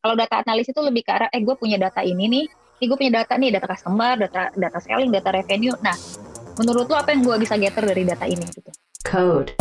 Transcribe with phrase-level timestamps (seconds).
[0.00, 2.96] Kalau data analis itu lebih ke arah, eh gue punya data ini nih, ini gue
[2.96, 5.76] punya data nih, data customer, data data selling, data revenue.
[5.84, 5.92] Nah,
[6.56, 8.72] menurut lo apa yang gue bisa gather dari data ini gitu?
[9.04, 9.52] Code.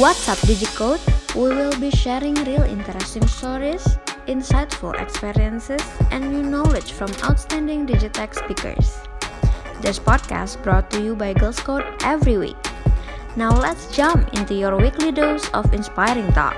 [0.00, 1.04] What's up Digicode?
[1.36, 3.84] We will be sharing real interesting stories,
[4.28, 5.80] insightful experiences,
[6.12, 9.00] and new knowledge from outstanding Digitech speakers.
[9.80, 12.60] This podcast brought to you by Girls Code every week.
[13.40, 16.54] Now let's jump into your weekly dose of inspiring talk.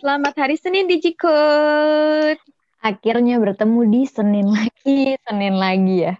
[0.00, 2.40] Selamat hari Senin Digicode.
[2.80, 6.14] Akhirnya bertemu di Senin lagi, Senin lagi ya.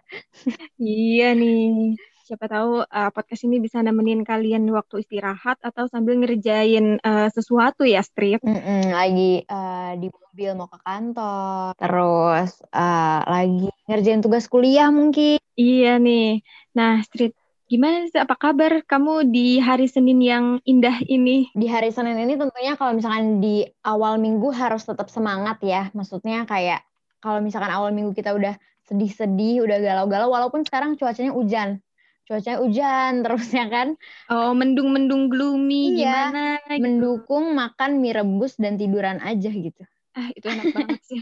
[0.77, 1.94] iya nih
[2.28, 7.88] siapa tahu uh, podcast ini bisa nemenin kalian waktu istirahat atau sambil ngerjain uh, sesuatu
[7.88, 8.45] ya, Strip.
[8.45, 14.92] Mm -mm, lagi uh, di mobil mau ke kantor, terus uh, lagi ngerjain tugas kuliah
[14.92, 15.41] mungkin.
[15.56, 16.44] Iya nih.
[16.77, 17.33] Nah, Strip,
[17.64, 21.48] gimana sih apa kabar kamu di hari Senin yang indah ini?
[21.56, 25.89] Di hari Senin ini tentunya kalau misalkan di awal minggu harus tetap semangat ya.
[25.97, 26.84] Maksudnya kayak
[27.24, 28.52] kalau misalkan awal minggu kita udah
[28.84, 31.80] sedih-sedih, udah galau-galau, walaupun sekarang cuacanya hujan
[32.28, 33.88] cuaca hujan terus ya kan?
[34.28, 36.80] Oh mendung-mendung gloomy iya, gimana gitu.
[36.84, 39.82] mendukung makan mie rebus dan tiduran aja gitu.
[40.12, 41.20] Ah itu enak banget sih.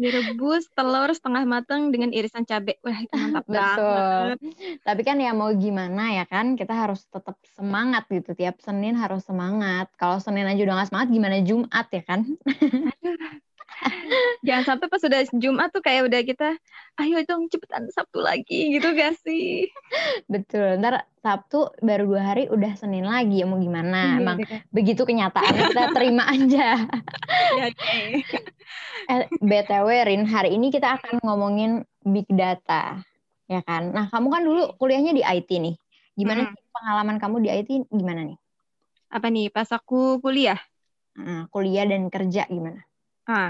[0.00, 3.76] Mie rebus telur setengah matang dengan irisan cabai wah itu mantap Betul.
[3.76, 4.38] banget.
[4.86, 8.32] Tapi kan ya mau gimana ya kan kita harus tetap semangat gitu.
[8.32, 9.92] Tiap Senin harus semangat.
[10.00, 12.20] Kalau Senin aja udah gak semangat gimana Jumat ya kan
[14.46, 16.48] Jangan sampai pas sudah Jumat tuh kayak udah kita,
[17.02, 19.68] ayo dong cepetan Sabtu lagi gitu gak sih?
[20.30, 24.16] Betul, ntar Sabtu baru dua hari udah Senin lagi, ya mau gimana?
[24.16, 24.58] Iya, Emang iya.
[24.70, 26.86] begitu kenyataan kita terima aja.
[27.58, 28.22] ya, okay.
[29.10, 33.02] eh, BTW Rin, hari ini kita akan ngomongin big data,
[33.50, 33.90] ya kan?
[33.92, 35.74] Nah kamu kan dulu kuliahnya di IT nih,
[36.14, 36.50] gimana hmm.
[36.54, 38.38] sih pengalaman kamu di IT gimana nih?
[39.10, 40.58] Apa nih, pas aku kuliah?
[41.16, 42.84] Nah, kuliah dan kerja gimana?
[43.28, 43.46] Ah,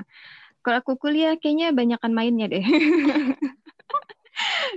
[0.63, 2.65] kalau aku kuliah kayaknya banyakan mainnya deh.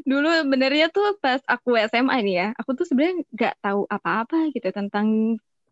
[0.09, 4.67] Dulu benernya tuh pas aku SMA ini ya, aku tuh sebenarnya nggak tahu apa-apa gitu
[4.77, 5.07] tentang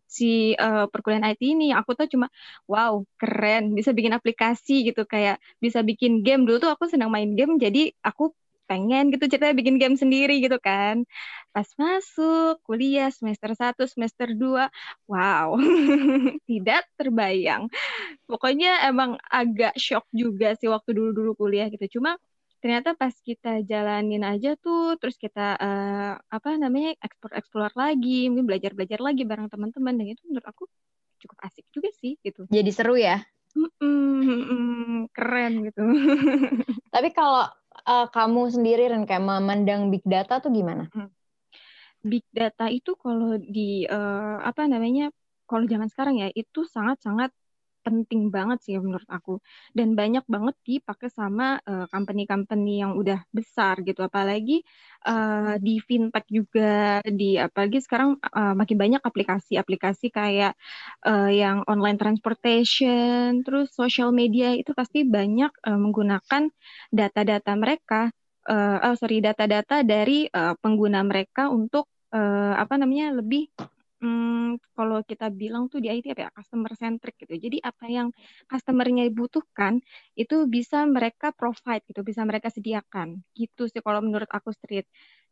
[0.08, 1.66] si uh, perkuliahan IT ini.
[1.76, 2.28] Aku tuh cuma
[2.72, 7.30] wow keren bisa bikin aplikasi gitu kayak bisa bikin game dulu tuh aku senang main
[7.38, 8.32] game jadi aku
[8.68, 11.08] pengen gitu ceritanya bikin game sendiri gitu kan.
[11.56, 14.70] Pas masuk kuliah semester 1, semester 2,
[15.10, 15.56] wow,
[16.50, 17.72] tidak terbayang.
[18.30, 22.00] Pokoknya emang agak shock juga sih waktu dulu-dulu kuliah gitu.
[22.00, 22.20] Cuma
[22.62, 29.00] ternyata pas kita jalanin aja tuh, terus kita uh, apa namanya eksplor-eksplor lagi, mungkin belajar-belajar
[29.00, 30.64] lagi bareng teman-teman dan itu menurut aku
[31.22, 32.46] cukup asik juga sih gitu.
[32.50, 33.22] Jadi seru ya?
[33.58, 35.82] Mm -mm, keren gitu.
[36.94, 37.50] Tapi kalau
[37.86, 40.90] uh, kamu sendiri dan kayak memandang big data tuh gimana?
[40.96, 41.12] Hmm.
[42.02, 45.12] Big data itu kalau di uh, apa namanya?
[45.48, 47.32] Kalau zaman sekarang ya itu sangat-sangat
[47.88, 49.40] penting banget sih menurut aku.
[49.72, 54.04] Dan banyak banget dipakai sama uh, company-company yang udah besar gitu.
[54.04, 54.68] Apalagi
[55.08, 60.54] uh, di fintech juga di apalagi sekarang uh, makin banyak aplikasi-aplikasi kayak
[61.08, 66.52] uh, yang online transportation terus social media itu pasti banyak uh, menggunakan
[66.92, 68.12] data-data mereka
[68.48, 73.52] uh, oh sorry data-data dari uh, pengguna mereka untuk uh, apa namanya lebih
[74.02, 77.34] hmm, kalau kita bilang tuh di IT apa ya customer centric gitu.
[77.38, 78.08] Jadi apa yang
[78.50, 79.82] customernya butuhkan
[80.14, 83.22] itu bisa mereka provide gitu, bisa mereka sediakan.
[83.34, 84.86] Gitu sih kalau menurut aku street.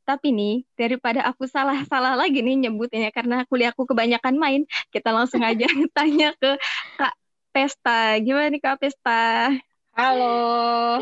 [0.06, 4.62] Tapi nih daripada aku salah-salah lagi nih nyebutnya karena kuliahku kebanyakan main,
[4.94, 5.66] kita langsung aja
[5.98, 6.58] tanya ke
[7.02, 7.14] Kak
[7.50, 8.22] Pesta.
[8.22, 9.50] Gimana nih Kak Pesta?
[9.96, 11.00] Halo.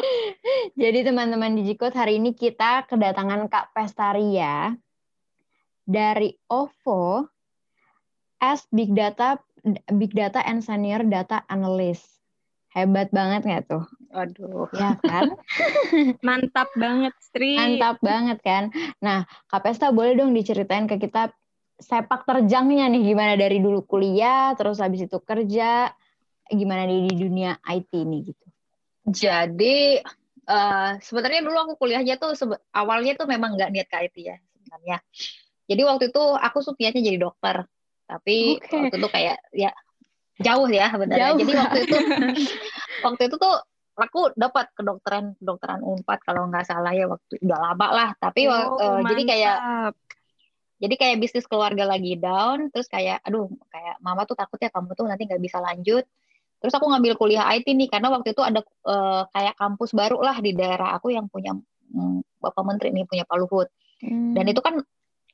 [0.78, 4.78] Jadi teman-teman Digicode hari ini kita kedatangan Kak Pestaria
[5.84, 7.28] dari OVO
[8.44, 9.40] as Big Data
[9.96, 12.04] Big Data and Senior Data Analyst.
[12.76, 13.86] Hebat banget nggak tuh?
[14.12, 14.68] Aduh.
[14.76, 15.38] Ya kan?
[16.28, 17.56] Mantap banget, Sri.
[17.56, 18.74] Mantap banget kan?
[19.00, 21.31] Nah, Kak Pesta boleh dong diceritain ke kita
[21.78, 25.94] sepak terjangnya nih gimana dari dulu kuliah, terus habis itu kerja,
[26.50, 28.48] gimana di, di dunia IT nih gitu.
[29.06, 30.01] Jadi
[30.50, 32.34] uh, sebenarnya dulu aku kuliahnya tuh
[32.74, 34.98] awalnya tuh memang nggak niat ke IT ya sebenarnya.
[35.69, 37.69] Jadi waktu itu aku sukanya jadi dokter
[38.05, 38.89] tapi okay.
[38.89, 39.71] waktu itu kayak ya
[40.41, 41.97] jauh ya sebenarnya jadi waktu itu
[43.05, 43.55] waktu itu tuh
[43.94, 48.77] aku dapat kedokteran kedokteran unpad kalau nggak salah ya waktu udah lama lah tapi oh,
[48.81, 49.57] uh, jadi kayak
[50.83, 54.97] jadi kayak bisnis keluarga lagi down terus kayak aduh kayak mama tuh takut ya kamu
[54.97, 56.03] tuh nanti nggak bisa lanjut
[56.63, 60.39] Terus aku ngambil kuliah IT nih karena waktu itu ada uh, kayak kampus baru lah
[60.39, 61.51] di daerah aku yang punya
[61.91, 63.67] um, Bapak Menteri nih punya Pak Luhut.
[64.00, 64.31] Hmm.
[64.31, 64.79] Dan itu kan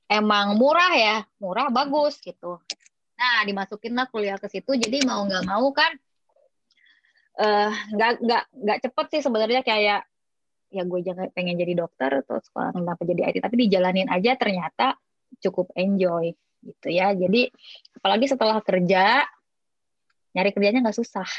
[0.09, 2.57] emang murah ya, murah bagus gitu.
[3.15, 4.73] Nah, dimasukin lah kuliah ke situ.
[4.73, 5.91] Jadi mau nggak mau kan
[7.39, 10.09] eh, nggak uh, nggak nggak cepet sih sebenarnya kayak
[10.69, 14.93] ya gue jangan pengen jadi dokter atau sekolah kenapa jadi IT tapi dijalanin aja ternyata
[15.41, 17.49] cukup enjoy gitu ya jadi
[17.97, 19.25] apalagi setelah kerja
[20.37, 21.29] nyari kerjanya nggak susah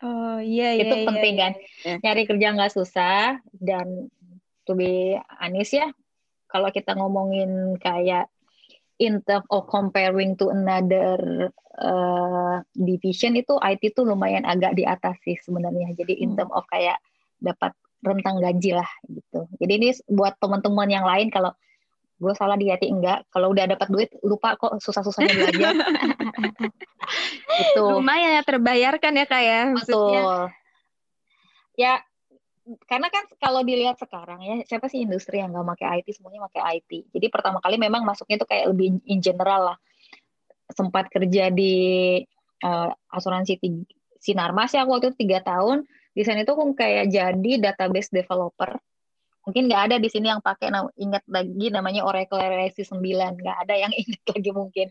[0.00, 1.52] oh iya iya itu iya, penting iya, kan
[1.84, 1.96] iya.
[2.00, 3.20] nyari kerja nggak susah
[3.60, 4.08] dan
[4.64, 5.92] to be honest ya
[6.54, 8.30] kalau kita ngomongin kayak
[9.02, 11.50] in terms of comparing to another
[11.82, 15.98] uh, division itu IT itu lumayan agak di atas sih sebenarnya.
[15.98, 16.38] Jadi in hmm.
[16.38, 17.02] terms of kayak
[17.42, 17.74] dapat
[18.06, 19.50] rentang gaji lah gitu.
[19.58, 21.50] Jadi ini buat teman-teman yang lain kalau
[22.14, 25.74] gue salah di hati enggak kalau udah dapat duit lupa kok susah-susahnya belajar
[27.66, 30.32] itu lumayan ya terbayarkan ya kayak ya, betul
[31.74, 31.94] ya
[32.88, 36.80] karena kan kalau dilihat sekarang ya siapa sih industri yang nggak pakai IT semuanya pakai
[36.80, 39.78] IT jadi pertama kali memang masuknya itu kayak lebih in general lah.
[40.72, 41.74] Sempat kerja di
[42.64, 43.60] uh, asuransi
[44.16, 45.84] Sinarmas ya waktu itu tiga tahun.
[46.16, 48.80] Di sana itu aku kayak jadi database developer.
[49.44, 53.04] Mungkin nggak ada di sini yang pakai ingat lagi namanya Oracle RSC 9
[53.44, 54.88] nggak ada yang ingat lagi mungkin.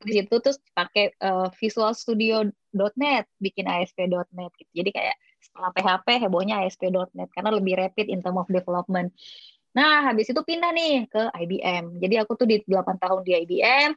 [0.00, 4.72] Di situ terus pakai uh, Visual Studio.net bikin ASP.net gitu.
[4.72, 5.16] jadi kayak
[5.54, 9.14] setelah PHP hebohnya ASP.net karena lebih rapid in term of development
[9.70, 13.90] nah habis itu pindah nih ke IBM jadi aku tuh di 8 tahun di IBM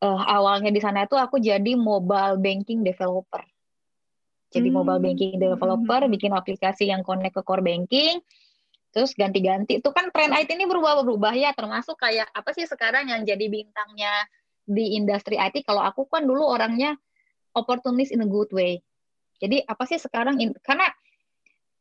[0.00, 3.44] uh, eh, awalnya di sana itu aku jadi mobile banking developer
[4.50, 4.76] jadi hmm.
[4.76, 6.10] mobile banking developer, hmm.
[6.10, 8.18] bikin aplikasi yang connect ke core banking,
[8.90, 9.78] terus ganti-ganti.
[9.78, 14.10] Itu kan tren IT ini berubah-berubah ya, termasuk kayak apa sih sekarang yang jadi bintangnya
[14.66, 15.62] di industri IT.
[15.62, 16.98] Kalau aku kan dulu orangnya
[17.54, 18.82] opportunist in a good way.
[19.40, 20.86] Jadi apa sih sekarang, in, karena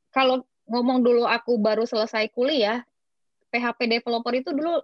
[0.09, 2.81] kalau ngomong dulu aku baru selesai kuliah,
[3.51, 4.79] PHP developer itu dulu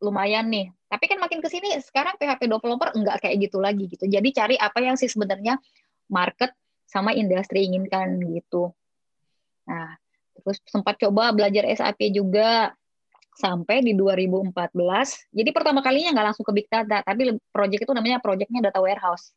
[0.00, 0.70] lumayan nih.
[0.86, 4.06] Tapi kan makin ke sini sekarang PHP developer enggak kayak gitu lagi gitu.
[4.06, 5.58] Jadi cari apa yang sih sebenarnya
[6.12, 6.54] market
[6.86, 8.70] sama industri inginkan gitu.
[9.66, 9.98] Nah,
[10.38, 12.70] terus sempat coba belajar SAP juga
[13.36, 14.54] sampai di 2014.
[15.34, 19.34] Jadi pertama kalinya nggak langsung ke big data, tapi project itu namanya projectnya data warehouse.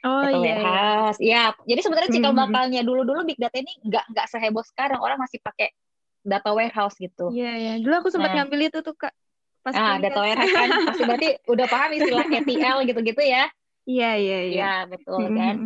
[0.00, 0.32] Oh iya.
[0.32, 0.40] iya.
[0.40, 1.18] Warehouse.
[1.20, 2.40] Ya, jadi sebenarnya cikal hmm.
[2.40, 5.00] bakalnya dulu-dulu big data ini nggak nggak seheboh sekarang.
[5.00, 5.76] Orang masih pakai
[6.24, 7.32] data warehouse gitu.
[7.32, 7.72] Iya, iya.
[7.80, 8.44] Dulu aku sempat nah.
[8.44, 9.12] ngambil itu tuh, Kak.
[9.60, 13.44] Pas ah, data warehouse kan pasti berarti udah paham istilah ETL gitu-gitu ya.
[13.84, 14.56] Iya, iya, iya.
[14.56, 15.56] Iya, betul kan.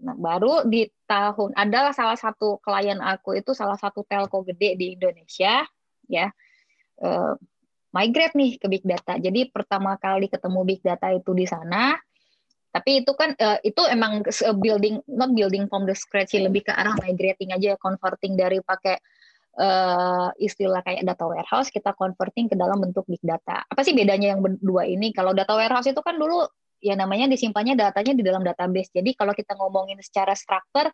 [0.00, 4.96] Nah, baru di tahun adalah salah satu klien aku itu salah satu telco gede di
[4.96, 5.64] Indonesia
[6.08, 6.28] ya.
[7.00, 7.36] Uh,
[7.92, 9.16] migrate nih ke big data.
[9.16, 11.96] Jadi pertama kali ketemu big data itu di sana.
[12.70, 14.22] Tapi itu kan uh, itu emang
[14.62, 18.94] building not building from the scratch sih lebih ke arah migrating aja converting dari pakai
[19.58, 23.66] uh, istilah kayak data warehouse kita converting ke dalam bentuk big data.
[23.66, 25.10] Apa sih bedanya yang berdua ini?
[25.10, 26.46] Kalau data warehouse itu kan dulu
[26.78, 28.94] ya namanya disimpannya datanya di dalam database.
[28.94, 30.88] Jadi kalau kita ngomongin secara struktur,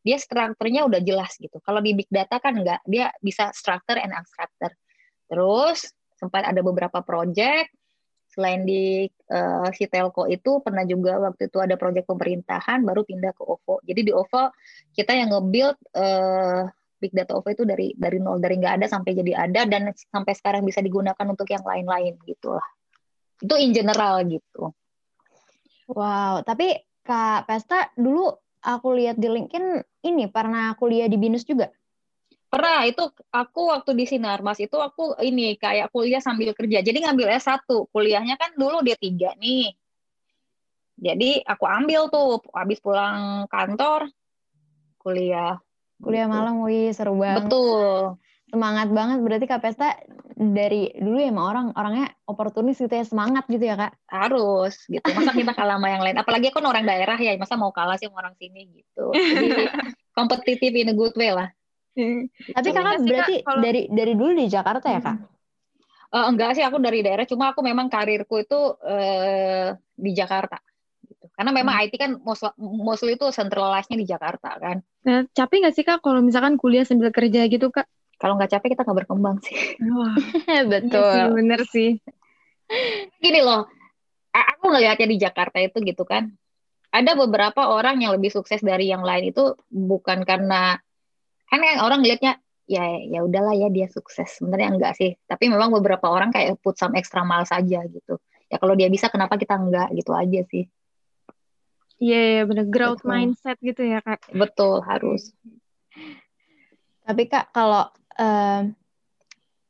[0.00, 1.60] dia strukturnya udah jelas gitu.
[1.60, 4.72] Kalau di big data kan enggak, dia bisa structure and unstructured.
[5.28, 5.84] Terus
[6.16, 7.72] sempat ada beberapa project
[8.40, 13.36] selain di uh, si telco itu pernah juga waktu itu ada project pemerintahan baru pindah
[13.36, 13.84] ke OVO.
[13.84, 14.48] Jadi di OVO
[14.96, 16.64] kita yang nge-build uh,
[16.96, 20.32] big data OVO itu dari dari nol dari nggak ada sampai jadi ada dan sampai
[20.32, 22.64] sekarang bisa digunakan untuk yang lain-lain gitulah.
[23.36, 24.72] Itu in general gitu.
[25.92, 28.32] Wow, tapi Kak Pesta dulu
[28.64, 31.68] aku lihat di LinkedIn ini pernah kuliah di BINUS juga?
[32.50, 36.82] Pernah, itu aku waktu di Sinar Mas itu aku ini kayak kuliah sambil kerja.
[36.82, 37.62] Jadi ngambil S1,
[37.94, 39.70] kuliahnya kan dulu dia tiga nih.
[41.00, 44.10] Jadi aku ambil tuh habis pulang kantor
[44.98, 45.62] kuliah.
[46.02, 46.34] Kuliah gitu.
[46.34, 47.46] malam, wih seru banget.
[47.46, 48.18] Betul
[48.50, 49.94] semangat banget berarti Kak Pesta
[50.34, 55.06] dari dulu ya emang orang orangnya oportunis gitu ya semangat gitu ya Kak harus gitu
[55.14, 58.10] masa kita kalah sama yang lain apalagi kan orang daerah ya masa mau kalah sih
[58.10, 59.70] sama orang sini gitu jadi
[60.18, 61.48] kompetitif in a good way lah.
[62.56, 63.60] Tapi kakak ya, berarti kak, kalau...
[63.62, 65.16] dari dari dulu di Jakarta ya kak
[66.14, 70.58] uh, enggak sih aku dari daerah cuma aku memang karirku itu uh, di Jakarta
[71.04, 71.26] gitu.
[71.36, 71.84] karena memang hmm.
[71.86, 76.24] IT kan mostly, mostly itu centralized-nya di Jakarta kan nah, capek nggak sih kak kalau
[76.24, 77.86] misalkan kuliah sambil kerja gitu kak
[78.20, 79.56] kalau nggak capek kita nggak berkembang sih.
[79.80, 80.14] Wah,
[80.68, 81.00] betul.
[81.08, 81.90] Iya sih, bener sih.
[83.16, 83.64] Gini loh,
[84.28, 86.28] aku ngelihatnya di Jakarta itu gitu kan.
[86.92, 90.76] Ada beberapa orang yang lebih sukses dari yang lain itu bukan karena
[91.50, 92.38] kan yang orang ngelihatnya
[92.70, 94.38] ya ya udahlah ya dia sukses.
[94.38, 95.18] Sebenarnya enggak sih.
[95.26, 98.22] Tapi memang beberapa orang kayak put some extra miles saja gitu.
[98.46, 100.70] Ya kalau dia bisa kenapa kita enggak gitu aja sih.
[102.00, 103.12] Iya, yeah, yeah, benar growth Betul.
[103.12, 104.24] mindset gitu ya kak.
[104.32, 105.36] Betul harus.
[107.04, 108.62] Tapi kak kalau uh,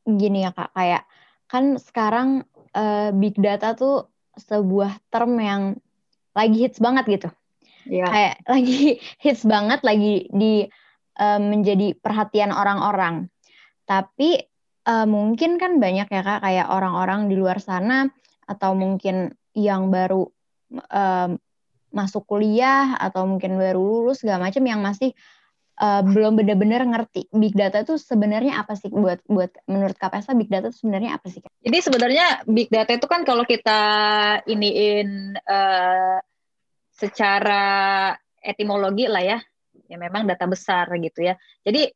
[0.07, 1.03] gini ya kak, kayak
[1.51, 4.07] kan sekarang uh, big data tuh
[4.39, 5.75] sebuah term yang
[6.31, 7.29] lagi hits banget gitu.
[7.83, 8.07] Yeah.
[8.07, 8.79] Kayak lagi
[9.23, 10.71] hits banget, lagi di
[11.21, 13.29] uh, menjadi perhatian orang-orang.
[13.85, 14.41] Tapi
[14.89, 18.09] uh, mungkin kan banyak ya kak, kayak orang-orang di luar sana
[18.49, 20.25] atau mungkin yang baru
[20.89, 21.29] uh,
[21.91, 25.11] masuk kuliah atau mungkin baru lulus segala macam yang masih
[25.83, 30.47] uh, belum benar-benar ngerti big data itu sebenarnya apa sih buat buat menurut KPSA big
[30.47, 31.43] data itu sebenarnya apa sih?
[31.43, 33.81] Jadi sebenarnya big data itu kan kalau kita
[34.47, 36.17] iniin uh,
[36.95, 37.65] secara
[38.41, 39.37] etimologi lah ya,
[39.91, 41.35] ya memang data besar gitu ya.
[41.67, 41.91] Jadi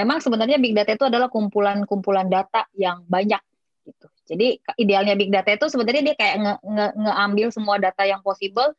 [0.00, 3.40] memang sebenarnya big data itu adalah kumpulan-kumpulan data yang banyak
[3.84, 4.08] gitu.
[4.24, 6.54] Jadi idealnya big data itu sebenarnya dia kayak nge,
[6.96, 8.72] nge, semua data yang possible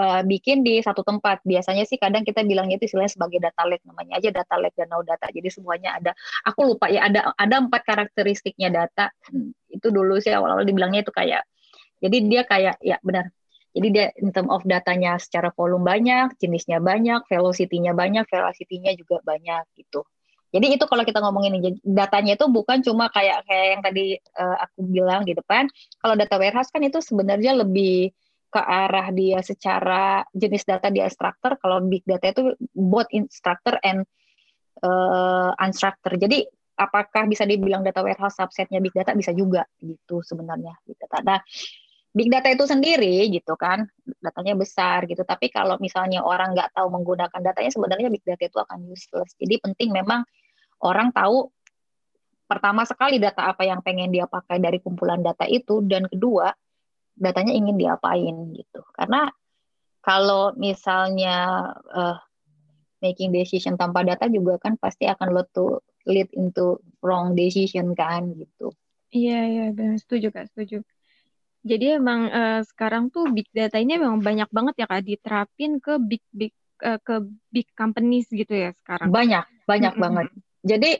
[0.00, 1.44] uh, bikin di satu tempat.
[1.44, 4.88] Biasanya sih kadang kita bilangnya itu istilahnya sebagai data lake namanya aja data lake dan
[4.88, 5.28] no data.
[5.28, 6.16] Jadi semuanya ada.
[6.48, 9.12] Aku lupa ya ada ada empat karakteristiknya data.
[9.28, 11.44] Hmm, itu dulu sih awal-awal dibilangnya itu kayak.
[12.00, 13.28] Jadi dia kayak ya benar.
[13.78, 19.22] Jadi dia in term of datanya secara volume banyak, jenisnya banyak, velocity-nya banyak, velocity-nya juga
[19.22, 20.02] banyak gitu.
[20.50, 24.78] Jadi itu kalau kita ngomongin datanya itu bukan cuma kayak kayak yang tadi uh, aku
[24.90, 25.70] bilang di depan.
[26.02, 28.10] Kalau data warehouse kan itu sebenarnya lebih
[28.48, 34.08] ke arah dia secara jenis data dia structure kalau big data itu both instructor and
[34.80, 36.48] uh, unstructured jadi
[36.80, 41.40] apakah bisa dibilang data warehouse subsetnya big data bisa juga gitu sebenarnya big data nah
[42.16, 43.84] big data itu sendiri gitu kan
[44.24, 48.58] datanya besar gitu tapi kalau misalnya orang nggak tahu menggunakan datanya sebenarnya big data itu
[48.58, 50.24] akan useless jadi penting memang
[50.80, 51.52] orang tahu
[52.48, 56.48] pertama sekali data apa yang pengen dia pakai dari kumpulan data itu dan kedua
[57.18, 58.80] datanya ingin diapain gitu.
[58.96, 59.28] Karena
[60.00, 62.16] kalau misalnya uh,
[63.04, 68.32] making decision tanpa data juga kan pasti akan lo tuh lead into wrong decision kan
[68.32, 68.72] gitu.
[69.12, 70.80] Iya iya benar setuju kak setuju.
[71.66, 75.98] Jadi emang uh, sekarang tuh big data ini memang banyak banget ya kak diterapin ke
[75.98, 76.54] big big
[76.86, 79.10] uh, ke big companies gitu ya sekarang.
[79.10, 80.04] Banyak banyak mm -hmm.
[80.04, 80.26] banget.
[80.62, 80.90] Jadi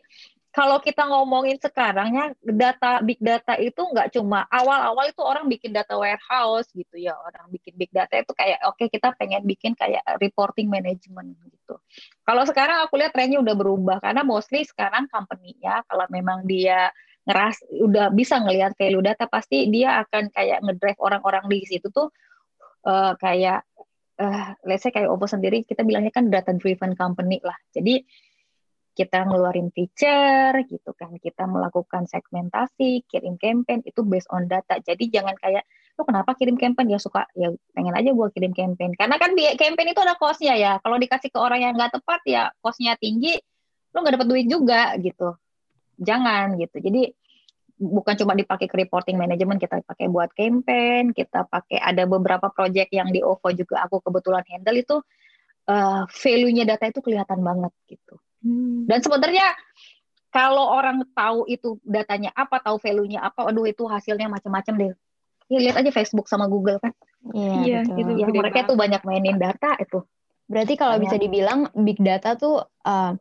[0.59, 5.71] kalau kita ngomongin sekarang ya data big data itu nggak cuma awal-awal itu orang bikin
[5.71, 9.79] data warehouse gitu ya orang bikin big data itu kayak oke okay, kita pengen bikin
[9.79, 11.79] kayak reporting management gitu
[12.27, 16.91] kalau sekarang aku lihat trennya udah berubah karena mostly sekarang company ya kalau memang dia
[17.29, 22.09] ngeras udah bisa ngelihat value data pasti dia akan kayak ngedrive orang-orang di situ tuh
[22.89, 23.69] uh, kayak
[24.17, 27.57] uh, let's say kayak Oppo sendiri kita bilangnya kan data driven company lah.
[27.77, 28.01] Jadi
[28.97, 34.81] kita ngeluarin feature gitu kan kita melakukan segmentasi kirim campaign itu based on data.
[34.81, 35.69] Jadi jangan kayak
[36.01, 36.97] lu kenapa kirim campaign?
[36.97, 38.97] Ya suka ya pengen aja gue kirim campaign.
[38.97, 40.73] Karena kan di campaign itu ada costnya ya.
[40.81, 43.37] Kalau dikasih ke orang yang nggak tepat ya costnya tinggi
[43.93, 45.37] lu nggak dapat duit juga gitu
[45.99, 47.13] jangan gitu jadi
[47.79, 52.91] bukan cuma dipakai ke reporting management kita pakai buat campaign kita pakai ada beberapa project
[52.91, 54.97] yang di OVO juga aku kebetulan handle itu
[55.71, 58.87] uh, value-nya data itu kelihatan banget gitu Hmm.
[58.87, 59.47] Dan sebenarnya
[60.29, 64.93] kalau orang tahu itu datanya apa, tahu value-nya apa, aduh itu hasilnya macam-macam deh.
[65.49, 66.93] Ya, lihat aja Facebook sama Google kan.
[67.33, 68.13] Iya, iya itu.
[68.21, 70.05] Ya, mereka tuh banyak mainin data itu.
[70.49, 73.13] Berarti kalau bisa dibilang big data tuh uh,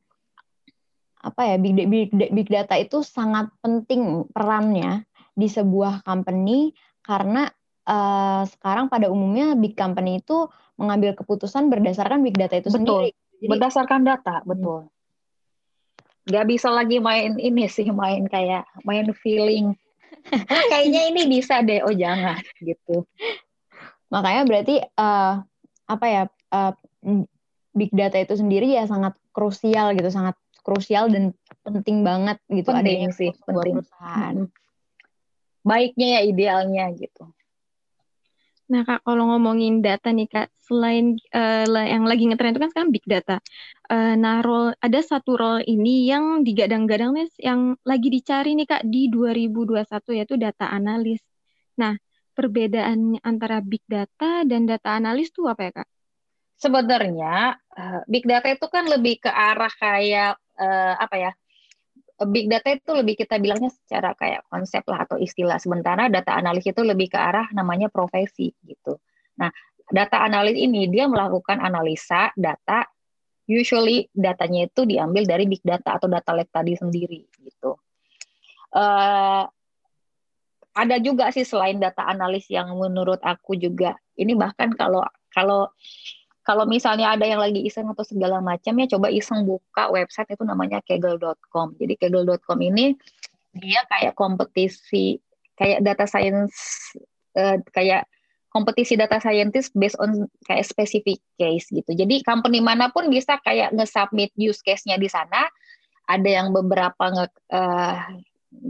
[1.27, 5.03] apa ya big, big big data itu sangat penting perannya
[5.35, 6.71] di sebuah company
[7.03, 7.51] karena
[7.83, 10.47] uh, sekarang pada umumnya big company itu
[10.79, 12.79] mengambil keputusan berdasarkan big data itu betul.
[12.79, 13.09] sendiri.
[13.37, 14.89] Jadi, berdasarkan data, betul.
[16.27, 19.75] Nggak bisa lagi main ini sih main kayak main feeling.
[20.27, 21.79] Oh, kayaknya ini bisa deh.
[21.85, 23.07] Oh jangan gitu.
[24.11, 25.39] Makanya berarti uh,
[25.87, 26.73] apa ya uh,
[27.71, 30.35] big data itu sendiri ya sangat krusial gitu sangat
[30.67, 31.31] krusial dan
[31.63, 34.51] penting banget gitu penting adanya sih penting perusahaan hmm.
[35.63, 37.31] baiknya ya idealnya gitu
[38.67, 42.91] Nah, Kak, kalau ngomongin data nih, Kak, selain uh, yang lagi ngetren itu kan sekarang
[42.91, 43.39] big data.
[43.87, 48.83] Uh, nah, role ada satu role ini yang digadang-gadang nih yang lagi dicari nih, Kak,
[48.83, 49.87] di 2021
[50.19, 51.23] yaitu data analis.
[51.79, 51.95] Nah,
[52.35, 55.87] perbedaan antara big data dan data analis itu apa ya, Kak?
[56.59, 61.31] Sebenarnya uh, big data itu kan lebih ke arah kayak uh, apa ya?
[62.25, 65.61] big data itu lebih kita bilangnya secara kayak konsep lah atau istilah.
[65.61, 68.97] Sementara data analis itu lebih ke arah namanya profesi gitu.
[69.37, 69.53] Nah,
[69.93, 72.89] data analis ini dia melakukan analisa data.
[73.45, 77.77] Usually datanya itu diambil dari big data atau data lake tadi sendiri gitu.
[78.73, 79.45] Uh,
[80.77, 85.69] ada juga sih selain data analis yang menurut aku juga ini bahkan kalau kalau
[86.47, 90.47] kalau misalnya ada yang lagi iseng atau segala macam ya coba iseng buka website itu
[90.47, 91.75] namanya kegel.com.
[91.75, 92.95] Jadi kegel.com ini
[93.51, 95.19] dia kayak kompetisi
[95.59, 96.55] kayak data science
[97.35, 98.07] uh, kayak
[98.47, 101.91] kompetisi data scientist based on kayak specific case gitu.
[101.91, 105.51] Jadi company mana pun bisa kayak nge-submit use case-nya di sana.
[106.07, 108.07] Ada yang beberapa nge uh,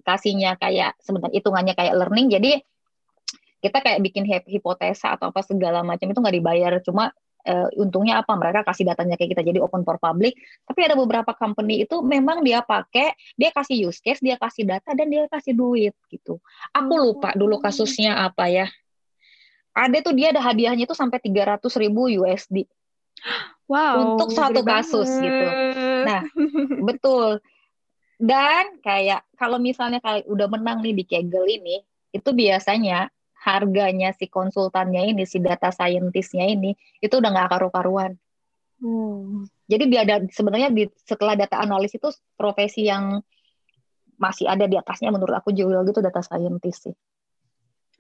[0.02, 2.34] kasihnya kayak sebenarnya hitungannya kayak learning.
[2.34, 2.58] Jadi
[3.62, 6.74] kita kayak bikin hipotesa atau apa segala macam itu nggak dibayar.
[6.82, 7.14] Cuma
[7.48, 10.36] uh, untungnya apa mereka kasih datanya kayak kita jadi open for public.
[10.68, 14.92] Tapi ada beberapa company itu memang dia pakai dia kasih use case dia kasih data
[14.92, 16.38] dan dia kasih duit gitu.
[16.76, 17.00] Aku oh.
[17.12, 18.68] lupa dulu kasusnya apa ya.
[19.72, 22.66] Ada tuh dia ada hadiahnya tuh sampai 300 ribu USD
[23.68, 25.26] wow untuk satu kasus banget.
[25.28, 25.48] gitu
[26.08, 26.22] nah
[26.88, 27.44] betul.
[28.18, 33.14] Dan kayak kalau misalnya kayak udah menang nih di Kegel ini itu biasanya
[33.48, 38.20] harganya si konsultannya ini, si data scientistnya ini, itu udah nggak karu-karuan.
[38.84, 39.48] Hmm.
[39.72, 43.24] Jadi dia ada sebenarnya di, setelah data analis itu profesi yang
[44.20, 46.96] masih ada di atasnya menurut aku jauh gitu data scientist sih.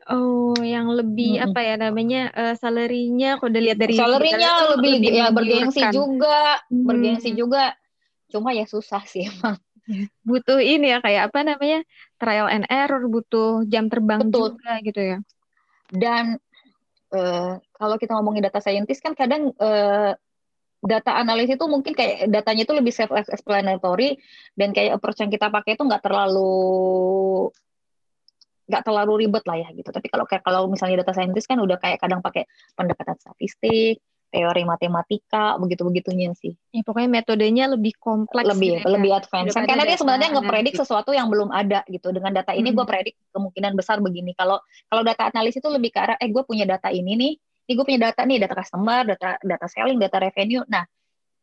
[0.07, 1.45] Oh, yang lebih hmm.
[1.51, 6.85] apa ya namanya uh, salary-nya kalau dilihat dari salary-nya lebih, lebih ya bergengsi juga, hmm.
[6.87, 7.75] bergengsi juga.
[8.31, 9.59] Cuma ya susah sih emang.
[10.23, 11.79] Butuh ini ya kayak apa namanya?
[12.19, 14.55] trial and error, butuh jam terbang Betul.
[14.55, 15.17] juga gitu ya.
[15.87, 16.39] Dan
[17.15, 20.13] uh, kalau kita ngomongin data scientist kan kadang uh,
[20.83, 24.21] data analis itu mungkin kayak datanya itu lebih self explanatory
[24.53, 27.49] dan kayak approach yang kita pakai itu nggak terlalu
[28.67, 29.89] nggak terlalu ribet lah ya gitu.
[29.89, 34.67] Tapi kalau kayak kalau misalnya data scientist kan udah kayak kadang pakai pendekatan statistik, teori
[34.67, 36.51] matematika begitu begitunya sih.
[36.75, 39.55] Ya, pokoknya metodenya lebih kompleks, lebih gitu ya, lebih advance.
[39.55, 42.11] Kan karena dia sebenarnya ngepredik sesuatu yang belum ada gitu.
[42.11, 42.75] Dengan data ini hmm.
[42.75, 44.35] gue predik kemungkinan besar begini.
[44.35, 44.59] Kalau
[44.91, 47.85] kalau data analis itu lebih ke arah, eh gue punya data ini nih, ini gue
[47.87, 50.63] punya data nih, data customer, data data selling, data revenue.
[50.67, 50.83] Nah,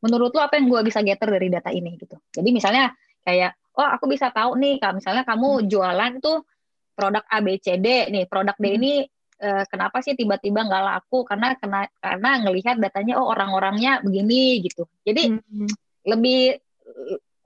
[0.04, 2.20] menurut lo apa yang gue bisa gather dari data ini gitu.
[2.36, 2.92] Jadi misalnya
[3.24, 5.66] kayak, oh aku bisa tahu nih, kalau misalnya kamu hmm.
[5.72, 6.44] jualan tuh
[6.92, 8.76] produk A B C D nih, produk D hmm.
[8.76, 8.92] ini
[9.34, 11.26] Eh, kenapa sih tiba-tiba nggak laku?
[11.26, 14.86] Karena kena karena ngelihat datanya oh orang-orangnya begini gitu.
[15.02, 15.70] Jadi hmm.
[16.06, 16.54] lebih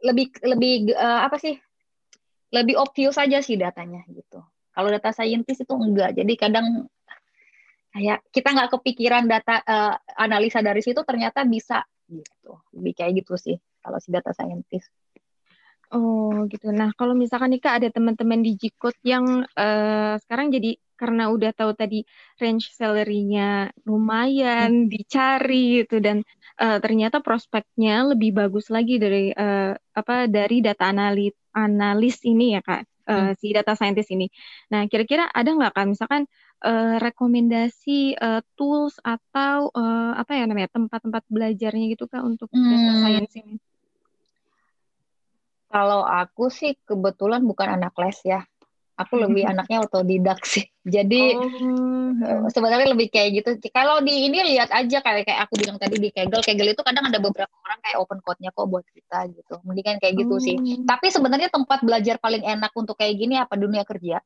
[0.05, 1.57] lebih lebih uh, apa sih?
[2.53, 4.44] Lebih obvious saja sih datanya gitu.
[4.72, 6.12] Kalau data scientist itu enggak.
[6.12, 6.87] Jadi kadang
[7.88, 12.53] kayak kita nggak kepikiran data uh, analisa dari situ ternyata bisa gitu.
[12.77, 14.92] Lebih kayak gitu sih kalau si data scientist
[15.88, 16.68] Oh gitu.
[16.68, 21.54] Nah kalau misalkan nih kak ada teman-teman di Jikot yang uh, sekarang jadi karena udah
[21.54, 22.02] tahu tadi
[22.42, 24.90] range salary-nya lumayan hmm.
[24.90, 26.26] dicari gitu dan
[26.58, 32.61] uh, ternyata prospeknya lebih bagus lagi dari uh, apa dari data analis analis ini ya
[32.61, 33.32] kak uh, hmm.
[33.38, 34.26] si data scientist ini.
[34.74, 36.22] Nah kira-kira ada nggak kak misalkan
[36.66, 42.68] uh, rekomendasi uh, tools atau uh, apa ya namanya tempat-tempat belajarnya gitu kak untuk hmm.
[42.68, 43.56] data science ini?
[45.68, 48.40] Kalau aku sih kebetulan bukan anak les ya.
[48.98, 50.66] Aku lebih anaknya otodidak sih.
[50.82, 52.50] Jadi oh.
[52.50, 53.50] sebenarnya lebih kayak gitu.
[53.70, 56.42] Kalau di ini lihat aja kayak kayak aku bilang tadi di Kegel.
[56.42, 59.54] Kegel itu kadang ada beberapa orang kayak open code-nya kok buat kita gitu.
[59.62, 60.42] Mendingan kayak gitu oh.
[60.42, 60.56] sih.
[60.82, 64.18] Tapi sebenarnya tempat belajar paling enak untuk kayak gini apa dunia kerja?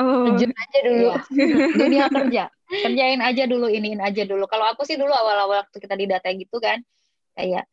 [0.00, 0.32] Oh.
[0.32, 1.08] Terjun aja dulu.
[1.12, 1.18] Ya.
[1.84, 2.44] dunia kerja.
[2.86, 4.46] Kerjain aja dulu, iniin aja dulu.
[4.46, 6.78] Kalau aku sih dulu awal-awal waktu kita di data gitu kan,
[7.34, 7.66] kayak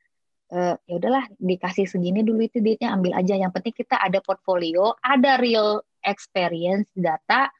[0.54, 3.36] uh, ya udahlah dikasih segini dulu itu duitnya ambil aja.
[3.36, 7.52] Yang penting kita ada portfolio ada real experience data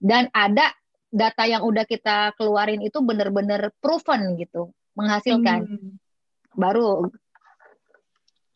[0.00, 0.72] dan ada
[1.12, 5.68] data yang udah kita keluarin itu benar-benar proven gitu menghasilkan.
[5.68, 5.94] Hmm.
[6.56, 7.12] baru.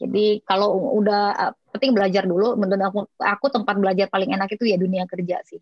[0.00, 2.56] Jadi kalau udah penting belajar dulu.
[2.56, 5.60] Menurut aku aku tempat belajar paling enak itu ya dunia kerja sih.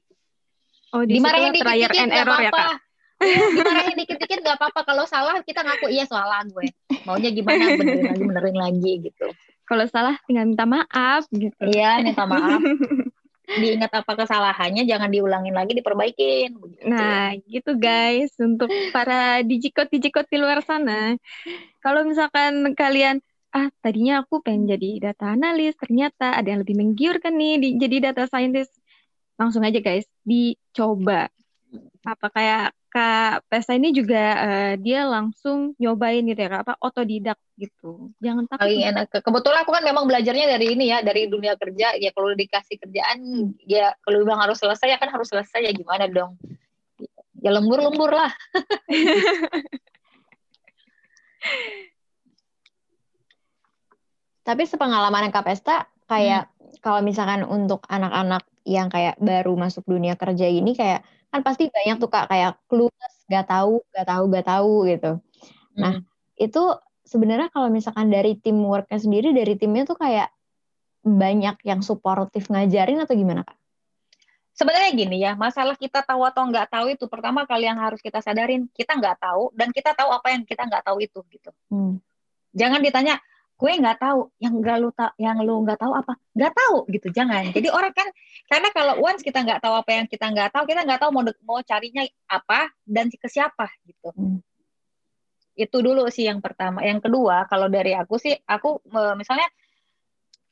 [0.94, 2.87] Oh, di dimarahin dikit-dikit and error ya, Kak?
[3.18, 4.80] Dimarahin dikit-dikit nggak apa-apa.
[4.86, 6.70] Kalau salah kita ngaku iya salah gue.
[7.02, 7.74] Maunya gimana?
[7.74, 9.26] Benerin lagi benerin lagi gitu.
[9.68, 11.60] Kalau salah tinggal minta maaf gitu.
[11.66, 12.62] Iya minta maaf.
[13.48, 16.56] Diingat apa kesalahannya jangan diulangin lagi diperbaikin.
[16.56, 16.84] Begitu.
[16.88, 18.32] nah gitu guys.
[18.38, 21.18] Untuk para dijikot dijikot di luar sana.
[21.82, 27.32] Kalau misalkan kalian ah tadinya aku pengen jadi data analis ternyata ada yang lebih menggiurkan
[27.32, 28.72] nih di, jadi data scientist.
[29.40, 31.32] Langsung aja guys dicoba.
[32.04, 37.38] Apa kayak Kak Pesta ini juga uh, dia langsung nyobain gitu ya Kak, apa otodidak
[37.54, 38.10] gitu.
[38.18, 38.66] Jangan takut.
[38.66, 39.06] Paling enak.
[39.22, 41.94] Kebetulan aku kan memang belajarnya dari ini ya, dari dunia kerja.
[41.94, 46.10] Ya kalau dikasih kerjaan, ya kalau bilang harus selesai ya kan harus selesai ya gimana
[46.10, 46.34] dong.
[47.38, 48.34] Ya lembur-lembur lah.
[54.42, 56.82] Tapi sepengalaman Kak Pesta, kayak hmm.
[56.82, 61.96] kalau misalkan untuk anak-anak yang kayak baru masuk dunia kerja ini kayak kan pasti banyak
[62.00, 65.12] tuh kak kayak clueless nggak tahu nggak tahu nggak tahu gitu
[65.78, 66.04] nah hmm.
[66.40, 66.62] itu
[67.08, 70.28] sebenarnya kalau misalkan dari teamworknya sendiri dari timnya tuh kayak
[71.08, 73.56] banyak yang suportif ngajarin atau gimana kak?
[74.58, 78.18] Sebenarnya gini ya, masalah kita tahu atau nggak tahu itu pertama kali yang harus kita
[78.18, 81.50] sadarin kita nggak tahu dan kita tahu apa yang kita nggak tahu itu gitu.
[81.70, 82.02] Hmm.
[82.58, 83.22] Jangan ditanya,
[83.58, 86.14] gue nggak tahu, yang nggak lu tahu, yang lu nggak tahu apa?
[86.30, 87.50] Nggak tahu gitu, jangan.
[87.50, 88.06] Jadi orang kan
[88.46, 91.26] karena kalau once kita nggak tahu apa yang kita nggak tahu, kita nggak tahu mau
[91.42, 94.14] mau carinya apa dan ke siapa gitu.
[94.14, 94.38] Hmm
[95.58, 96.86] itu dulu sih yang pertama.
[96.86, 98.78] Yang kedua, kalau dari aku sih, aku
[99.18, 99.50] misalnya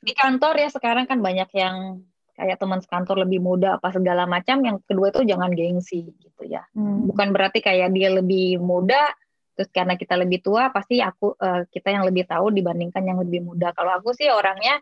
[0.03, 2.03] di kantor ya sekarang kan banyak yang
[2.37, 4.59] kayak teman sekantor lebih muda apa segala macam.
[4.59, 6.67] Yang kedua itu jangan gengsi gitu ya.
[6.75, 7.07] Hmm.
[7.07, 9.15] Bukan berarti kayak dia lebih muda,
[9.57, 13.41] terus karena kita lebih tua pasti aku uh, kita yang lebih tahu dibandingkan yang lebih
[13.41, 13.73] muda.
[13.73, 14.77] Kalau aku sih orangnya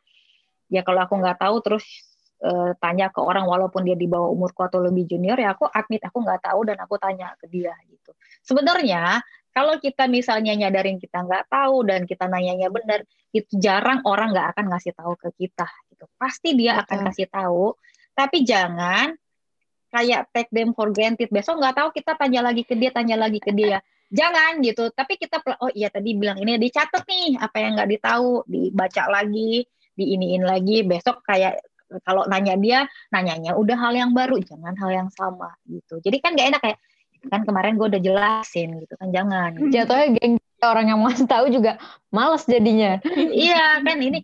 [0.67, 1.85] ya kalau aku nggak tahu terus
[2.43, 6.03] uh, tanya ke orang walaupun dia di bawah umurku atau lebih junior ya aku admit
[6.03, 8.11] aku nggak tahu dan aku tanya ke dia gitu.
[8.43, 9.23] Sebenarnya
[9.55, 14.51] kalau kita misalnya nyadarin kita nggak tahu dan kita nanyanya benar, itu jarang orang nggak
[14.51, 15.63] akan ngasih tahu ke kita.
[15.88, 16.03] Gitu.
[16.19, 17.71] Pasti dia akan kasih tahu,
[18.11, 19.15] tapi jangan
[19.95, 21.31] kayak take them for granted.
[21.31, 23.79] Besok nggak tahu kita tanya lagi ke dia, tanya lagi ke dia.
[24.11, 24.89] Jangan gitu.
[24.93, 29.65] Tapi kita oh iya tadi bilang ini dicatat nih apa yang nggak ditahu, dibaca lagi,
[29.97, 30.85] diiniin lagi.
[30.85, 31.61] Besok kayak
[32.01, 32.79] kalau nanya dia,
[33.13, 36.01] nanyanya udah hal yang baru, jangan hal yang sama gitu.
[36.01, 36.79] Jadi kan nggak enak kayak
[37.25, 41.81] kan kemarin gue udah jelasin gitu kan jangan jatuhnya geng orang yang mau tahu juga
[42.13, 43.01] males jadinya
[43.33, 44.21] iya kan ini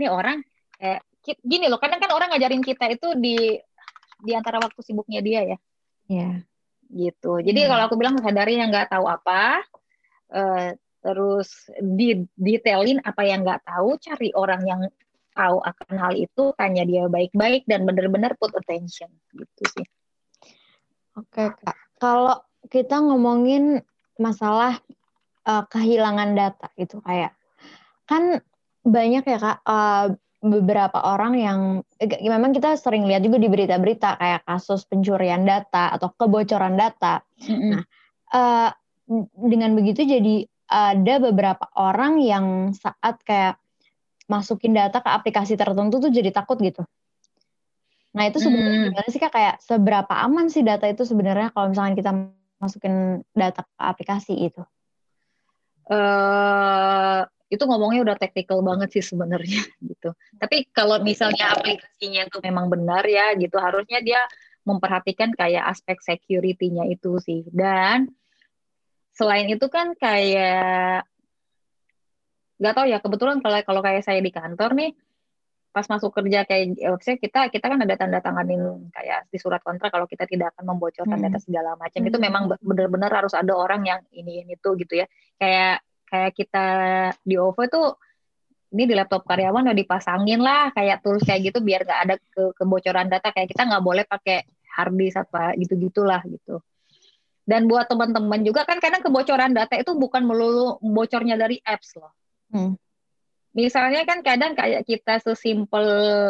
[0.00, 0.40] ini orang
[0.80, 0.96] eh,
[1.44, 3.60] gini loh kadang kan orang ngajarin kita itu di
[4.16, 5.58] di antara waktu sibuknya dia ya
[6.06, 6.46] Iya.
[6.90, 7.42] Gitu.
[7.42, 7.68] Jadi hmm.
[7.68, 9.62] kalau aku bilang sadari yang nggak tahu apa
[10.32, 14.80] eh, terus di detailin apa yang nggak tahu cari orang yang
[15.36, 19.12] tahu akan hal itu tanya dia baik-baik dan benar-benar put attention.
[19.36, 19.86] Gitu sih.
[21.16, 21.76] Oke kak.
[22.00, 23.80] Kalau kita ngomongin
[24.16, 24.80] masalah
[25.44, 27.36] uh, kehilangan data gitu kayak
[28.08, 28.40] kan
[28.86, 31.60] banyak ya kak uh, beberapa orang yang
[31.96, 37.24] eh, memang kita sering lihat juga di berita-berita kayak kasus pencurian data atau kebocoran data.
[37.40, 37.70] Mm-hmm.
[37.72, 37.82] Nah,
[38.36, 38.70] uh,
[39.34, 43.56] dengan begitu jadi ada beberapa orang yang saat kayak
[44.26, 46.82] masukin data ke aplikasi tertentu tuh jadi takut gitu.
[48.16, 48.86] Nah itu sebenarnya hmm.
[48.90, 52.10] gimana sih kak kayak seberapa aman sih data itu sebenarnya kalau misalnya kita
[52.58, 54.62] masukin data ke aplikasi itu?
[55.86, 60.10] Uh, itu ngomongnya udah teknikal banget sih sebenarnya gitu.
[60.38, 64.20] Tapi kalau misalnya aplikasinya itu memang benar ya gitu, harusnya dia
[64.66, 67.46] memperhatikan kayak aspek security-nya itu sih.
[67.54, 68.10] Dan
[69.14, 71.06] selain itu kan kayak
[72.56, 74.92] nggak tahu ya kebetulan kalau kalau kayak saya di kantor nih
[75.76, 76.72] pas masuk kerja kayak
[77.04, 80.72] saya kita kita kan ada tanda tanganin kayak di surat kontrak kalau kita tidak akan
[80.72, 81.28] membocorkan hmm.
[81.28, 82.08] data segala macam hmm.
[82.08, 85.06] itu memang benar-benar harus ada orang yang ini ini tuh gitu ya
[85.36, 85.84] kayak
[86.16, 86.66] kayak kita
[87.20, 87.82] di OVO itu
[88.72, 92.42] ini di laptop karyawan udah dipasangin lah kayak tulis kayak gitu biar nggak ada ke
[92.56, 93.28] kebocoran data.
[93.30, 96.64] Kayak kita nggak boleh pakai hard disk apa gitu gitulah gitu.
[97.46, 102.10] Dan buat teman-teman juga kan kadang kebocoran data itu bukan melulu bocornya dari apps loh.
[102.50, 102.74] Hmm.
[103.54, 105.86] Misalnya kan kadang kayak kita sesimpel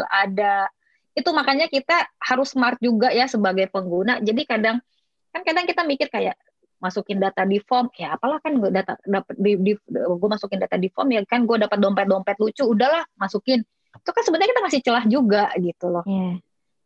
[0.07, 0.69] ada
[1.17, 4.21] itu makanya kita harus smart juga ya sebagai pengguna.
[4.21, 4.85] Jadi kadang
[5.33, 6.37] kan kadang kita mikir kayak
[6.77, 10.77] masukin data di form ya apalah kan gue data dapat di, di gue masukin data
[10.77, 13.65] di form ya kan gue dapat dompet-dompet lucu udahlah masukin.
[13.97, 16.05] Itu kan sebenarnya kita masih celah juga gitu loh.
[16.05, 16.37] Yeah.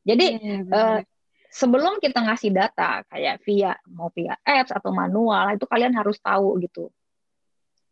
[0.00, 0.98] jadi yeah, iya, uh,
[1.50, 6.56] sebelum kita ngasih data kayak via mau via apps atau manual itu kalian harus tahu
[6.62, 6.88] gitu.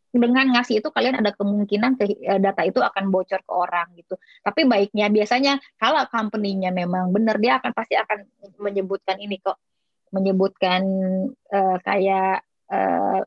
[0.08, 4.16] Dengan ngasih itu kalian ada kemungkinan ke, eh, data itu akan bocor ke orang gitu.
[4.40, 8.24] Tapi baiknya biasanya kalau company-nya memang benar dia akan pasti akan
[8.56, 9.60] menyebutkan ini kok
[10.10, 10.82] menyebutkan
[11.52, 13.20] uh, kayak uh,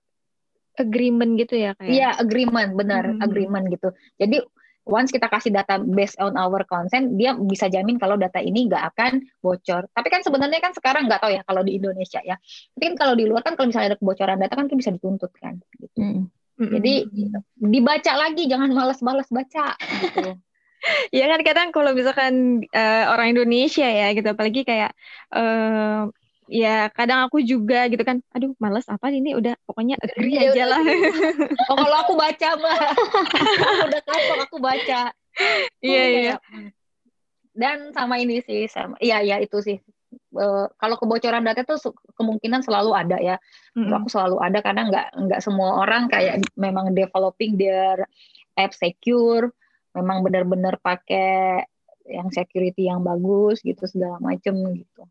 [0.80, 1.92] agreement gitu ya kayak.
[1.92, 3.22] Iya, agreement, benar, hmm.
[3.22, 3.94] agreement gitu.
[4.18, 4.42] Jadi
[4.88, 8.96] once kita kasih data based on our consent, dia bisa jamin kalau data ini nggak
[8.96, 9.86] akan bocor.
[9.94, 12.36] Tapi kan sebenarnya kan sekarang nggak tahu ya kalau di Indonesia ya.
[12.74, 15.62] Tapi kan kalau di luar kan kalau misalnya ada kebocoran data kan bisa dituntut kan.
[15.78, 16.00] Gitu.
[16.02, 16.26] Hmm.
[16.62, 17.10] Jadi
[17.58, 19.74] dibaca lagi, jangan malas-malas baca.
[19.78, 20.38] Gitu.
[21.18, 24.94] ya kan kadang kalau misalkan uh, orang Indonesia ya gitu, apalagi kayak
[25.34, 26.10] uh,
[26.52, 30.64] ya kadang aku juga gitu kan, aduh males apa ini udah pokoknya agree ya, aja
[30.68, 30.84] lah.
[31.72, 32.80] oh kalau aku baca mbak,
[33.88, 35.02] udah kapok aku baca.
[35.80, 36.36] Iya iya.
[37.56, 39.80] Dan sama ini sih, sama, iya iya itu sih
[40.36, 41.76] uh, kalau kebocoran data itu
[42.20, 43.36] kemungkinan selalu ada ya.
[43.76, 43.98] Mm-hmm.
[44.04, 48.04] Aku selalu ada karena nggak nggak semua orang kayak memang developing their
[48.60, 49.52] app secure,
[49.96, 51.64] memang benar-benar pakai
[52.10, 55.04] yang security yang bagus gitu segala macem gitu.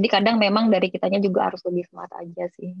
[0.00, 2.72] Jadi kadang memang dari kitanya juga harus lebih smart aja sih.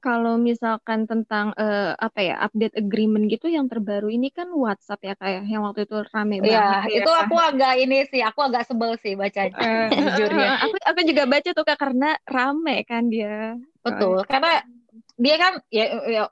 [0.00, 5.14] Kalau misalkan tentang uh, apa ya update agreement gitu yang terbaru ini kan WhatsApp ya
[5.14, 5.52] kayak ya?
[5.52, 6.56] yang waktu itu rame iya, banget.
[6.88, 9.60] Iya, itu ya, aku agak ini sih, aku agak sebel sih bacanya.
[9.60, 10.48] Uh, jujurnya.
[10.48, 13.60] Uh, aku aku juga baca tuh kak karena rame kan dia.
[13.84, 14.64] Betul, karena
[15.20, 16.22] dia kan ya, ya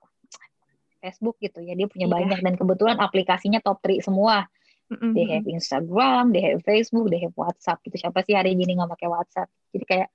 [1.05, 2.15] Facebook gitu ya, dia punya iya.
[2.17, 4.49] banyak dan kebetulan aplikasinya top 3 semua.
[4.91, 5.13] Mm-hmm.
[5.15, 7.95] They have Instagram, they have Facebook, they have WhatsApp gitu.
[8.03, 9.49] Siapa sih hari ini nggak pakai WhatsApp?
[9.71, 10.11] Jadi kayak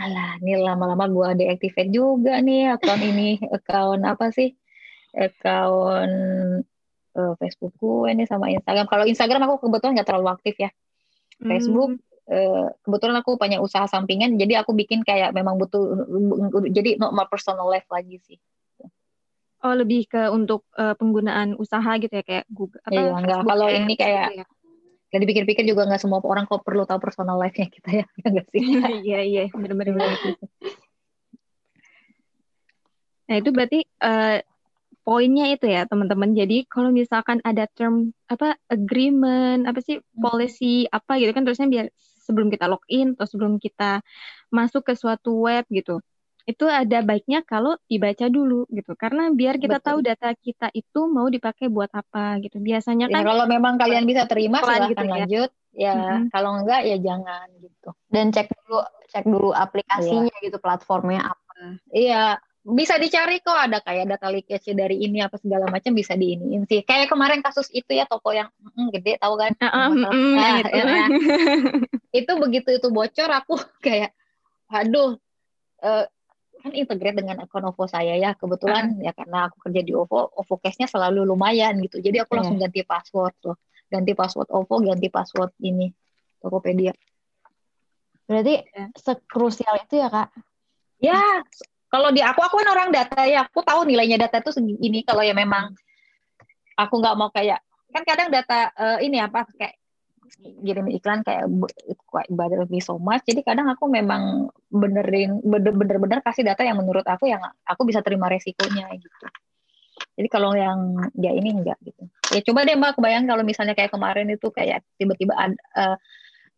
[0.00, 4.56] alah ini lama-lama gue deactivate juga nih account ini account apa sih
[5.12, 6.64] account
[7.12, 10.72] uh, Facebook gue ini sama Instagram kalau Instagram aku kebetulan nggak terlalu aktif ya
[11.44, 12.00] Facebook
[12.32, 16.08] uh, kebetulan aku punya usaha sampingan jadi aku bikin kayak memang butuh
[16.72, 18.38] jadi not my personal life lagi sih
[19.62, 23.66] Oh lebih ke untuk uh, penggunaan usaha gitu ya kayak Google apa iya, enggak kalau
[23.70, 24.46] ini kayak gitu ya?
[25.12, 28.62] dan dipikir-pikir juga nggak semua orang kok perlu tahu personal life-nya kita ya enggak sih?
[29.06, 29.94] Iya iya benar-benar
[33.22, 34.42] nah itu berarti uh,
[35.02, 36.34] poinnya itu ya teman-teman.
[36.34, 40.18] Jadi kalau misalkan ada term apa agreement apa sih hmm.
[40.18, 41.86] policy apa gitu kan terusnya biar
[42.22, 44.00] sebelum kita login atau sebelum kita
[44.54, 45.98] masuk ke suatu web gitu
[46.48, 49.88] itu ada baiknya kalau dibaca dulu gitu karena biar kita Betul.
[49.88, 54.04] tahu data kita itu mau dipakai buat apa gitu biasanya ya, kan kalau memang kalian
[54.04, 55.12] bisa terima silahkan gitu, ya.
[55.12, 56.22] lanjut ya mm-hmm.
[56.34, 60.44] kalau enggak ya jangan gitu dan cek dulu cek dulu aplikasinya iya.
[60.44, 62.24] gitu platformnya apa iya
[62.62, 66.86] bisa dicari kok ada kayak data leakage dari ini apa segala macam bisa diiniin sih
[66.86, 70.06] kayak kemarin kasus itu ya toko yang mm, gede tahu kan uh, mm,
[70.38, 70.70] nah, itu.
[70.70, 71.06] Ya, ya.
[72.22, 74.14] itu begitu itu bocor aku kayak
[74.70, 75.18] aduh
[75.82, 76.06] uh,
[76.62, 79.04] kan integrate dengan akun OVO saya ya kebetulan uh.
[79.04, 82.70] ya karena aku kerja di OVO OVO cashnya selalu lumayan gitu jadi aku langsung yeah.
[82.70, 83.56] ganti password tuh
[83.90, 85.90] ganti password OVO ganti password ini
[86.38, 86.94] Tokopedia
[88.30, 88.88] berarti yeah.
[88.94, 90.30] sekrusial itu ya kak
[91.02, 91.20] ya
[91.90, 95.26] kalau di aku aku kan orang data ya aku tahu nilainya data itu segini kalau
[95.26, 95.74] ya memang
[96.78, 97.60] aku nggak mau kayak
[97.92, 99.81] kan kadang data uh, ini apa kayak
[100.40, 101.46] kirim iklan kayak
[102.32, 103.22] bother me so much.
[103.28, 108.26] Jadi kadang aku memang benerin bener-bener kasih data yang menurut aku yang aku bisa terima
[108.26, 109.26] resikonya gitu.
[110.18, 112.02] Jadi kalau yang ya ini enggak gitu.
[112.32, 115.36] Ya coba deh mbak kebayang kalau misalnya kayak kemarin itu kayak tiba-tiba
[115.76, 115.96] uh,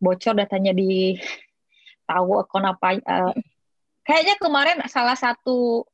[0.00, 1.18] bocor datanya di
[2.04, 3.32] tahu akun apa uh,
[4.04, 5.88] kayaknya kemarin salah satu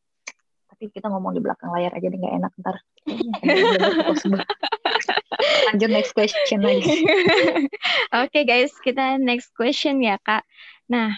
[0.66, 2.76] tapi kita ngomong di belakang layar aja nih nggak enak ntar
[5.70, 6.87] lanjut next question lagi
[8.16, 10.44] oke okay, guys kita next question ya kak
[10.90, 11.16] nah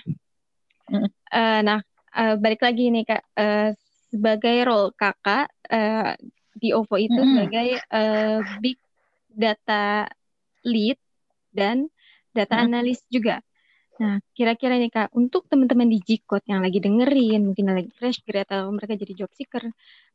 [0.90, 1.08] mm.
[1.32, 1.80] uh, nah
[2.14, 3.72] uh, balik lagi nih kak uh,
[4.12, 6.14] sebagai role kakak uh,
[6.56, 7.28] di OVO itu mm.
[7.32, 8.78] sebagai uh, big
[9.32, 10.06] data
[10.62, 11.00] lead
[11.50, 11.88] dan
[12.36, 12.64] data mm.
[12.68, 13.40] analis juga
[14.02, 18.50] Nah, kira-kira nih Kak, untuk teman-teman di Jikot yang lagi dengerin, mungkin lagi fresh grad
[18.50, 19.68] atau mereka jadi job seeker,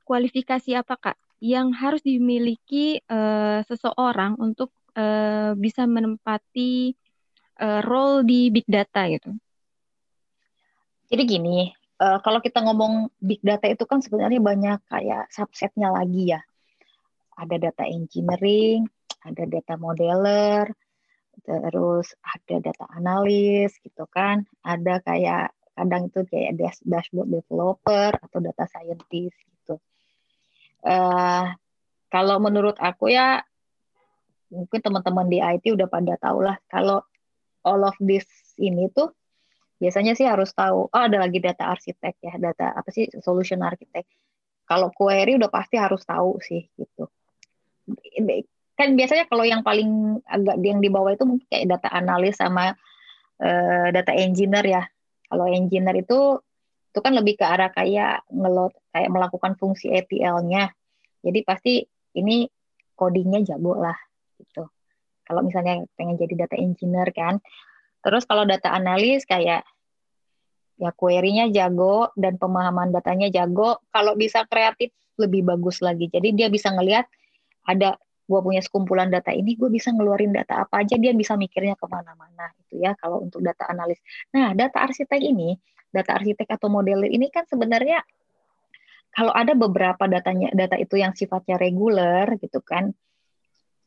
[0.08, 6.96] kualifikasi apa Kak yang harus dimiliki uh, seseorang untuk uh, bisa menempati
[7.60, 9.36] uh, role di big data gitu.
[11.08, 11.70] Jadi gini,
[12.02, 16.42] uh, kalau kita ngomong big data itu kan sebenarnya banyak kayak subsetnya lagi ya.
[17.38, 18.90] Ada data engineering,
[19.22, 20.74] ada data modeler,
[21.46, 28.66] terus ada data analis gitu kan, ada kayak kadang itu kayak dashboard developer atau data
[28.66, 29.38] scientist
[30.88, 31.52] uh,
[32.08, 33.44] kalau menurut aku ya
[34.48, 37.04] mungkin teman-teman di IT udah pada tahu lah kalau
[37.68, 38.24] all of this
[38.56, 39.12] ini tuh
[39.78, 44.08] biasanya sih harus tahu oh ada lagi data arsitek ya data apa sih solution arsitek.
[44.68, 47.08] Kalau query udah pasti harus tahu sih gitu.
[48.76, 52.76] Kan biasanya kalau yang paling agak yang di bawah itu mungkin kayak data analis sama
[53.40, 54.84] uh, data engineer ya.
[55.32, 56.44] Kalau engineer itu
[56.98, 60.74] itu kan lebih ke arah kayak ngelot kayak melakukan fungsi ETL-nya.
[61.22, 61.86] Jadi pasti
[62.18, 62.50] ini
[62.98, 63.94] codingnya jago lah
[64.42, 64.66] gitu.
[65.22, 67.38] Kalau misalnya pengen jadi data engineer kan.
[68.02, 69.62] Terus kalau data analis kayak
[70.82, 73.78] ya query-nya jago dan pemahaman datanya jago.
[73.94, 74.90] Kalau bisa kreatif
[75.22, 76.10] lebih bagus lagi.
[76.10, 77.06] Jadi dia bisa ngelihat
[77.70, 81.80] ada gue punya sekumpulan data ini, gue bisa ngeluarin data apa aja, dia bisa mikirnya
[81.80, 84.02] ke mana-mana itu ya kalau untuk data analis.
[84.36, 85.56] Nah, data arsitek ini
[85.98, 88.06] data arsitek atau modeler ini kan sebenarnya
[89.18, 92.94] kalau ada beberapa datanya data itu yang sifatnya reguler gitu kan.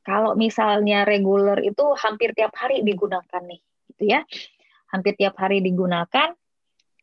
[0.02, 3.60] Kalau misalnya reguler itu hampir tiap hari digunakan nih
[3.94, 4.26] gitu ya.
[4.90, 6.34] Hampir tiap hari digunakan.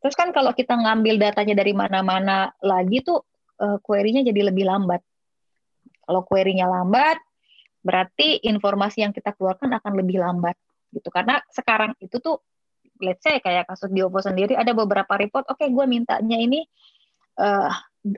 [0.04, 3.24] Terus kan kalau kita ngambil datanya dari mana-mana lagi tuh
[3.64, 5.00] uh, query-nya jadi lebih lambat.
[6.04, 7.24] Kalau query-nya lambat
[7.80, 10.60] berarti informasi yang kita keluarkan akan lebih lambat
[10.92, 11.08] gitu.
[11.08, 12.44] Karena sekarang itu tuh
[13.02, 16.66] let's say kayak kasus di OVO sendiri ada beberapa report, oke okay, gue mintanya ini
[17.42, 17.72] uh,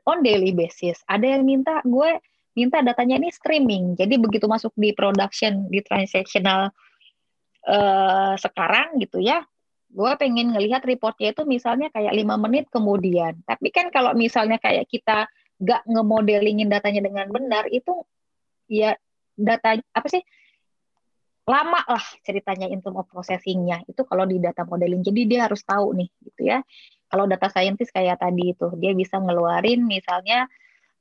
[0.05, 1.01] on daily basis.
[1.07, 2.19] Ada yang minta gue
[2.57, 3.95] minta datanya ini streaming.
[3.95, 6.73] Jadi begitu masuk di production di transactional
[7.69, 9.43] uh, sekarang gitu ya,
[9.89, 13.39] gue pengen ngelihat reportnya itu misalnya kayak lima menit kemudian.
[13.47, 15.25] Tapi kan kalau misalnya kayak kita
[15.59, 17.91] gak ngemodelingin datanya dengan benar itu
[18.71, 18.95] ya
[19.35, 20.23] data apa sih
[21.49, 23.81] lama lah ceritanya in term of processingnya.
[23.89, 25.01] Itu kalau di data modeling.
[25.01, 26.61] Jadi dia harus tahu nih gitu ya.
[27.09, 30.45] Kalau data scientist kayak tadi itu dia bisa ngeluarin misalnya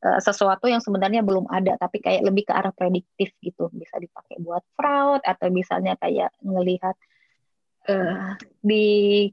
[0.00, 3.68] uh, sesuatu yang sebenarnya belum ada tapi kayak lebih ke arah prediktif gitu.
[3.76, 6.96] Bisa dipakai buat fraud atau misalnya kayak ngelihat
[7.92, 9.28] uh, di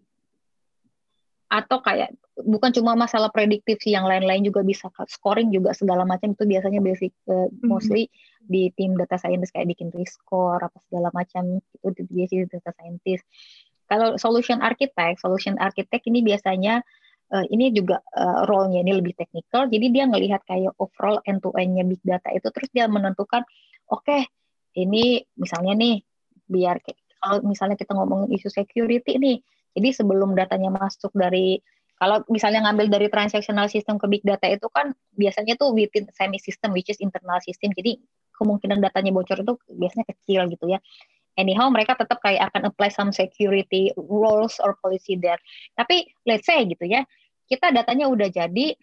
[1.47, 6.36] atau kayak bukan cuma masalah prediktif sih yang lain-lain juga bisa scoring juga segala macam.
[6.36, 8.35] Itu biasanya basic uh, mostly mm-hmm.
[8.45, 13.25] Di tim data scientist kayak bikin risk score apa segala macam itu di data scientist
[13.86, 16.81] kalau solution architect solution architect ini biasanya
[17.34, 21.49] uh, ini juga uh, role-nya ini lebih teknikal jadi dia ngelihat kayak overall end to
[21.58, 23.41] end-nya big data itu terus dia menentukan
[23.89, 24.29] oke okay,
[24.77, 25.95] ini misalnya nih
[26.45, 26.77] biar
[27.25, 29.41] kalau misalnya kita ngomongin isu security nih,
[29.73, 31.58] jadi sebelum datanya masuk dari
[31.97, 36.38] kalau misalnya ngambil dari transactional system ke big data itu kan biasanya tuh within semi
[36.38, 37.73] system which is internal system.
[37.73, 37.97] Jadi
[38.36, 40.80] kemungkinan datanya bocor itu biasanya kecil gitu ya.
[41.36, 45.39] Anyhow mereka tetap kayak akan apply some security rules or policy there.
[45.76, 47.04] Tapi let's say gitu ya,
[47.52, 48.76] kita datanya udah jadi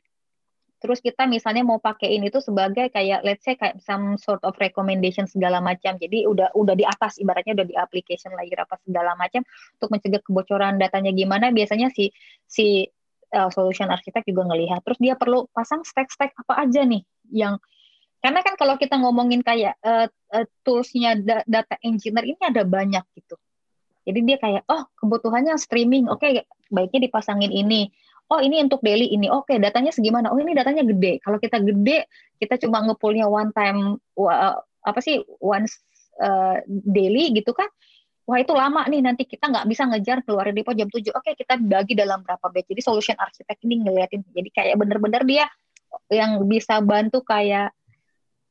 [0.82, 4.50] terus kita misalnya mau pakai ini tuh sebagai kayak let's say kayak some sort of
[4.58, 9.14] recommendation segala macam jadi udah udah di atas ibaratnya udah di application layer apa segala
[9.14, 9.46] macam
[9.78, 12.10] untuk mencegah kebocoran datanya gimana biasanya si
[12.50, 12.90] si
[13.30, 17.62] uh, solution architect juga ngelihat terus dia perlu pasang stack-stack apa aja nih yang
[18.22, 23.34] karena kan kalau kita ngomongin kayak uh, uh, toolsnya data engineer ini ada banyak gitu.
[24.06, 26.06] Jadi dia kayak oh kebutuhannya streaming.
[26.06, 26.32] Oke okay,
[26.70, 27.90] baiknya dipasangin ini.
[28.30, 29.26] Oh ini untuk daily ini.
[29.26, 30.30] Oke okay, datanya segimana?
[30.30, 31.18] Oh ini datanya gede.
[31.18, 32.06] Kalau kita gede
[32.38, 34.54] kita cuma ngepulnya one time uh,
[34.86, 35.82] apa sih once
[36.22, 37.66] uh, daily gitu kan?
[38.30, 39.02] Wah itu lama nih.
[39.02, 42.70] Nanti kita nggak bisa ngejar keluar depo jam 7 oke kita bagi dalam berapa batch.
[42.70, 44.22] Jadi solution architect ini ngeliatin.
[44.30, 45.44] Jadi kayak bener-bener dia
[46.08, 47.74] yang bisa bantu kayak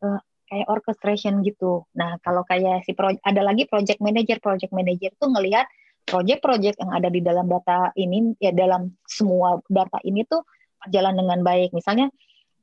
[0.04, 5.10] uh, kayak orchestration gitu nah kalau kayak si pro, ada lagi project manager project manager
[5.18, 5.66] tuh ngelihat
[6.06, 10.42] project-project yang ada di dalam data ini ya dalam semua data ini tuh
[10.82, 11.70] berjalan dengan baik.
[11.72, 12.10] Misalnya,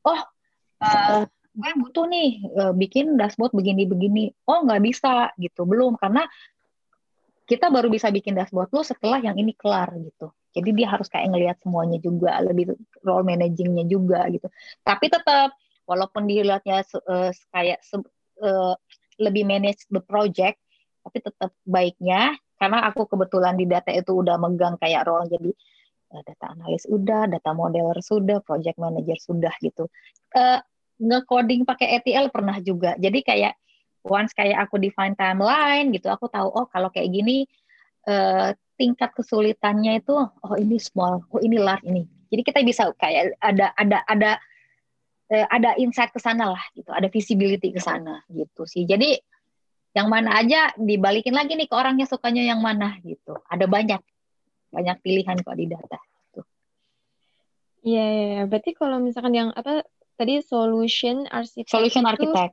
[0.02, 0.20] oh
[0.82, 1.22] uh,
[1.54, 4.34] gue butuh nih uh, bikin dashboard begini-begini.
[4.46, 6.26] Oh nggak bisa gitu, belum karena
[7.48, 10.34] kita baru bisa bikin dashboard lu setelah yang ini kelar gitu.
[10.52, 12.74] Jadi dia harus kayak ngelihat semuanya juga, lebih
[13.04, 14.50] role managingnya juga gitu.
[14.82, 15.54] Tapi tetap
[15.88, 17.80] walaupun dilihatnya uh, kayak
[18.44, 18.76] uh,
[19.16, 20.60] lebih manage the project,
[21.02, 25.50] tapi tetap baiknya karena aku kebetulan di data itu udah megang kayak role jadi
[26.12, 29.88] uh, data analis udah, data modeler sudah, project manager sudah gitu.
[30.36, 30.60] Uh,
[30.98, 32.98] nge-coding pakai ETL pernah juga.
[32.98, 33.54] Jadi kayak
[34.04, 37.46] once kayak aku define timeline gitu, aku tahu oh kalau kayak gini
[38.10, 42.06] uh, tingkat kesulitannya itu oh ini small, oh ini large ini.
[42.28, 44.30] Jadi kita bisa kayak ada ada ada
[45.28, 48.88] ada insight ke sana lah gitu, ada visibility ke sana gitu sih.
[48.88, 49.16] Jadi
[49.96, 53.98] yang mana aja dibalikin lagi nih ke orangnya sukanya yang mana gitu ada banyak
[54.68, 56.40] banyak pilihan kok di data gitu.
[57.88, 58.44] Iya, yeah, yeah.
[58.44, 59.82] berarti kalau misalkan yang apa
[60.20, 62.52] tadi solution architect solution architect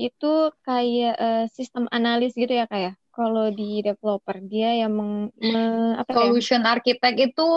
[0.00, 0.32] itu, itu
[0.64, 3.00] kayak uh, sistem analis gitu ya kayak ya?
[3.12, 5.62] kalau di developer dia yang meng, me,
[6.00, 6.16] apa ya?
[6.24, 6.80] solution ya?
[6.80, 7.48] architect itu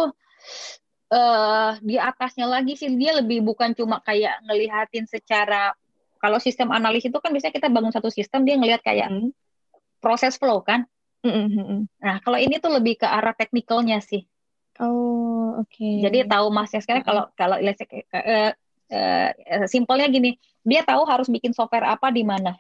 [1.12, 5.76] uh, di atasnya lagi sih dia lebih bukan cuma kayak ngelihatin secara
[6.18, 9.30] kalau sistem analis itu kan biasanya kita bangun satu sistem dia ngelihat kayak hmm.
[10.02, 10.88] proses flow kan.
[11.26, 11.90] Mm-hmm.
[12.06, 14.30] Nah kalau ini tuh lebih ke arah teknikalnya sih.
[14.78, 15.74] Oh oke.
[15.74, 16.06] Okay.
[16.06, 18.52] Jadi tahu masnya sekarang kalau kalau uh, uh,
[18.94, 22.54] uh, simpelnya gini, dia tahu harus bikin software apa di mana.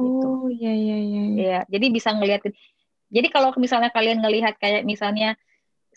[0.00, 0.24] Gitu.
[0.24, 1.22] Oh iya iya iya.
[1.36, 2.48] Iya, jadi bisa ngelihat.
[3.10, 5.36] Jadi kalau misalnya kalian ngelihat kayak misalnya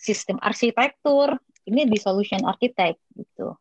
[0.03, 3.55] sistem arsitektur, ini di solution architect gitu.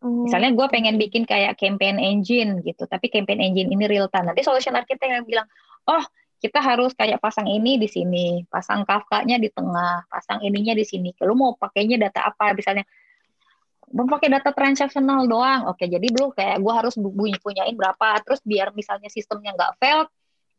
[0.00, 0.24] Oh.
[0.24, 4.32] Misalnya gue pengen bikin kayak campaign engine gitu, tapi campaign engine ini real time.
[4.32, 5.44] Nanti solution architect yang bilang,
[5.84, 6.00] oh
[6.38, 11.10] kita harus kayak pasang ini di sini, pasang Kafka-nya di tengah, pasang ininya di sini.
[11.12, 12.54] Kalau mau pakainya data apa?
[12.54, 12.86] Misalnya
[13.90, 15.66] mau pakai data transaksional doang.
[15.66, 20.06] Oke, jadi dulu kayak gue harus bunyi punyain berapa, terus biar misalnya sistemnya nggak fail,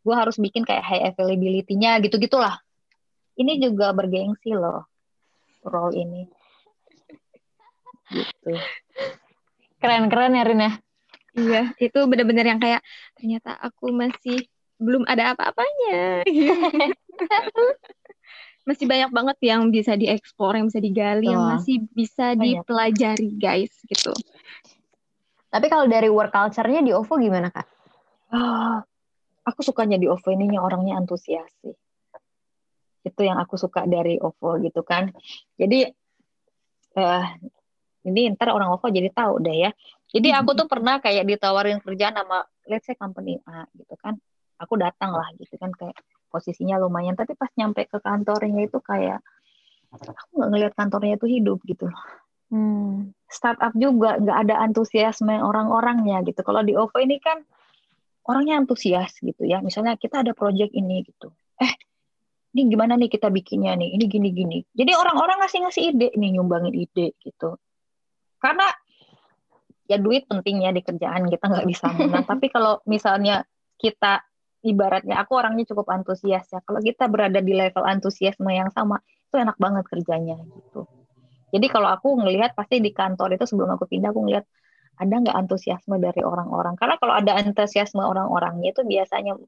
[0.03, 2.59] gue harus bikin kayak high availability-nya gitu-gitulah.
[3.39, 4.83] Ini juga bergengsi loh
[5.63, 6.23] role ini.
[8.11, 8.51] Gitu.
[9.79, 10.73] Keren-keren ya Rin ya.
[11.39, 12.81] Iya, itu benar-benar yang kayak
[13.15, 14.43] ternyata aku masih
[14.81, 16.25] belum ada apa-apanya.
[18.67, 21.33] masih banyak banget yang bisa dieksplor, yang bisa digali, oh.
[21.33, 22.61] yang masih bisa banyak.
[22.61, 24.13] dipelajari, guys, gitu.
[25.49, 27.65] Tapi kalau dari work culture-nya di OVO gimana, Kak?
[28.29, 28.77] Oh,
[29.47, 31.73] aku sukanya di OVO ininya orangnya antusias sih.
[33.05, 35.11] Itu yang aku suka dari OVO gitu kan.
[35.55, 35.87] Jadi,
[36.99, 37.25] uh,
[38.07, 39.71] ini ntar orang OVO jadi tahu deh ya.
[40.09, 44.17] Jadi aku tuh pernah kayak ditawarin kerjaan sama let's say company A gitu kan.
[44.59, 45.95] Aku datang lah gitu kan kayak
[46.29, 49.19] posisinya lumayan tapi pas nyampe ke kantornya itu kayak
[49.89, 51.89] aku nggak ngelihat kantornya itu hidup gitu
[52.53, 53.11] hmm.
[53.25, 57.41] startup juga nggak ada antusiasme orang-orangnya gitu kalau di OVO ini kan
[58.29, 61.73] orangnya antusias gitu ya misalnya kita ada project ini gitu eh
[62.55, 66.29] ini gimana nih kita bikinnya nih ini gini gini jadi orang-orang ngasih ngasih ide nih
[66.37, 67.57] nyumbangin ide gitu
[68.41, 68.65] karena
[69.89, 73.45] ya duit penting ya di kerjaan kita nggak bisa menang tapi kalau misalnya
[73.79, 74.25] kita
[74.63, 76.59] ibaratnya aku orangnya cukup antusias ya.
[76.63, 80.87] Kalau kita berada di level antusiasme yang sama, itu enak banget kerjanya gitu.
[81.49, 84.45] Jadi kalau aku ngelihat pasti di kantor itu sebelum aku pindah aku ngelihat
[84.99, 86.75] ada nggak antusiasme dari orang-orang.
[86.75, 89.39] Karena kalau ada antusiasme orang-orangnya itu biasanya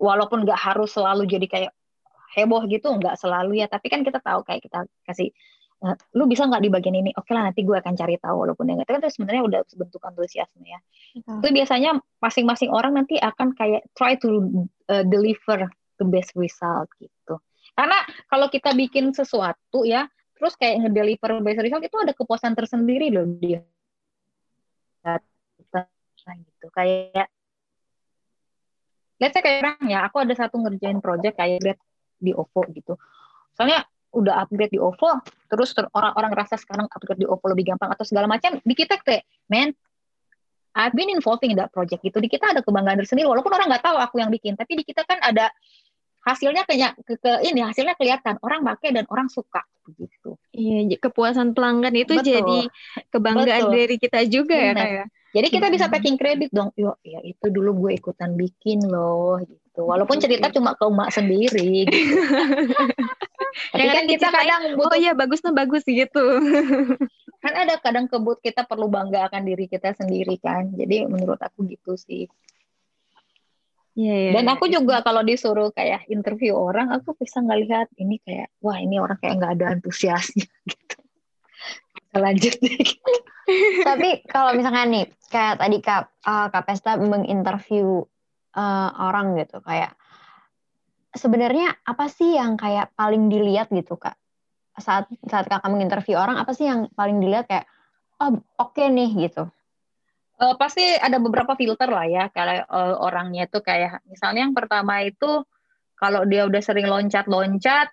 [0.00, 1.72] walaupun nggak harus selalu jadi kayak
[2.32, 3.68] heboh gitu, nggak selalu ya.
[3.68, 5.30] Tapi kan kita tahu kayak kita kasih
[5.80, 7.10] Nah, lu bisa nggak di bagian ini?
[7.16, 10.60] Oke lah nanti gue akan cari tahu walaupun yang itu kan sebenarnya udah bentuk antusiasme
[10.60, 10.76] ya.
[11.16, 17.40] Itu biasanya masing-masing orang nanti akan kayak try to uh, deliver the best result gitu.
[17.72, 17.96] Karena
[18.28, 20.04] kalau kita bikin sesuatu ya,
[20.36, 23.64] terus kayak ngedeliver best result itu ada kepuasan tersendiri loh dia.
[26.20, 27.32] gitu kayak
[29.20, 31.78] let's say kayak orang ya, aku ada satu ngerjain project kayak
[32.16, 32.96] di OVO gitu.
[33.54, 38.02] Soalnya udah upgrade di OVO, terus orang-orang rasa sekarang upgrade di OVO lebih gampang atau
[38.02, 39.70] segala macam, di kita kayak, man,
[40.74, 42.22] I've been involving in that project gitu.
[42.22, 45.02] Di kita ada kebanggaan tersendiri, walaupun orang nggak tahu aku yang bikin, tapi di kita
[45.02, 45.50] kan ada
[46.20, 50.36] hasilnya kayak ke, ke ini hasilnya kelihatan orang pakai dan orang suka begitu.
[50.52, 52.28] Iya, kepuasan pelanggan itu Betul.
[52.28, 52.60] jadi
[53.08, 53.76] kebanggaan Betul.
[53.76, 54.76] dari kita juga ya, Benar.
[54.76, 55.06] ya kayak.
[55.30, 56.74] Jadi kita bisa packing kredit dong.
[56.74, 59.86] Yo, ya itu dulu gue ikutan bikin loh gitu.
[59.86, 62.18] Walaupun cerita cuma ke emak sendiri gitu.
[63.74, 66.24] Tapi kan kita kadang butuh, oh iya bagus tuh bagus gitu.
[67.42, 70.74] kan ada kadang kebut kita perlu bangga akan diri kita sendiri kan.
[70.74, 72.26] Jadi menurut aku gitu sih.
[73.98, 74.74] Yeah, yeah, Dan iya, aku yeah.
[74.78, 79.42] juga kalau disuruh kayak interview orang, aku bisa ngelihat ini kayak, wah ini orang kayak
[79.42, 80.98] nggak ada antusiasnya gitu.
[81.98, 82.80] Kita lanjut deh.
[83.82, 88.06] Tapi kalau misalnya nih, kayak tadi Kak, uh, Kak Pesta menginterview
[88.54, 89.98] uh, orang gitu, kayak
[91.14, 94.14] sebenarnya apa sih yang kayak paling dilihat gitu kak
[94.78, 97.66] saat saat kakak menginterview orang apa sih yang paling dilihat kayak
[98.22, 99.50] oh oke okay nih gitu
[100.40, 105.04] uh, pasti ada beberapa filter lah ya kalau uh, orangnya tuh kayak misalnya yang pertama
[105.04, 105.44] itu
[106.00, 107.92] kalau dia udah sering loncat-loncat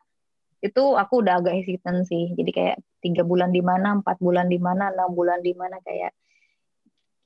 [0.64, 4.58] itu aku udah agak hesitant sih jadi kayak tiga bulan di mana empat bulan di
[4.58, 6.16] mana enam bulan di mana kayak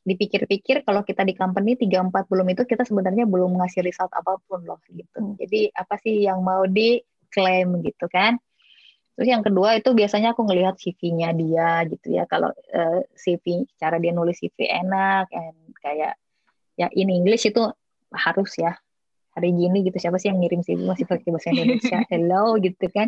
[0.01, 4.41] dipikir-pikir kalau kita di company 3 4 belum itu kita sebenarnya belum ngasih result apa
[4.49, 5.13] pun loh gitu.
[5.21, 5.37] Hmm.
[5.37, 8.41] Jadi apa sih yang mau diklaim gitu kan?
[9.15, 12.23] Terus yang kedua itu biasanya aku ngelihat CV-nya dia gitu ya.
[12.25, 16.15] Kalau uh, eh, CV cara dia nulis CV enak and kayak
[16.79, 17.61] ya in English itu
[18.11, 18.75] harus ya.
[19.31, 22.03] Hari gini gitu siapa sih yang ngirim CV masih pakai bahasa Indonesia?
[22.11, 23.07] Hello gitu kan.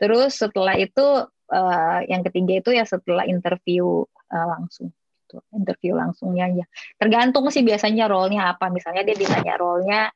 [0.00, 4.92] Terus setelah itu uh, yang ketiga itu ya setelah interview uh, langsung
[5.34, 6.64] gitu interview langsungnya aja
[7.00, 10.12] tergantung sih biasanya role-nya apa misalnya dia ditanya role-nya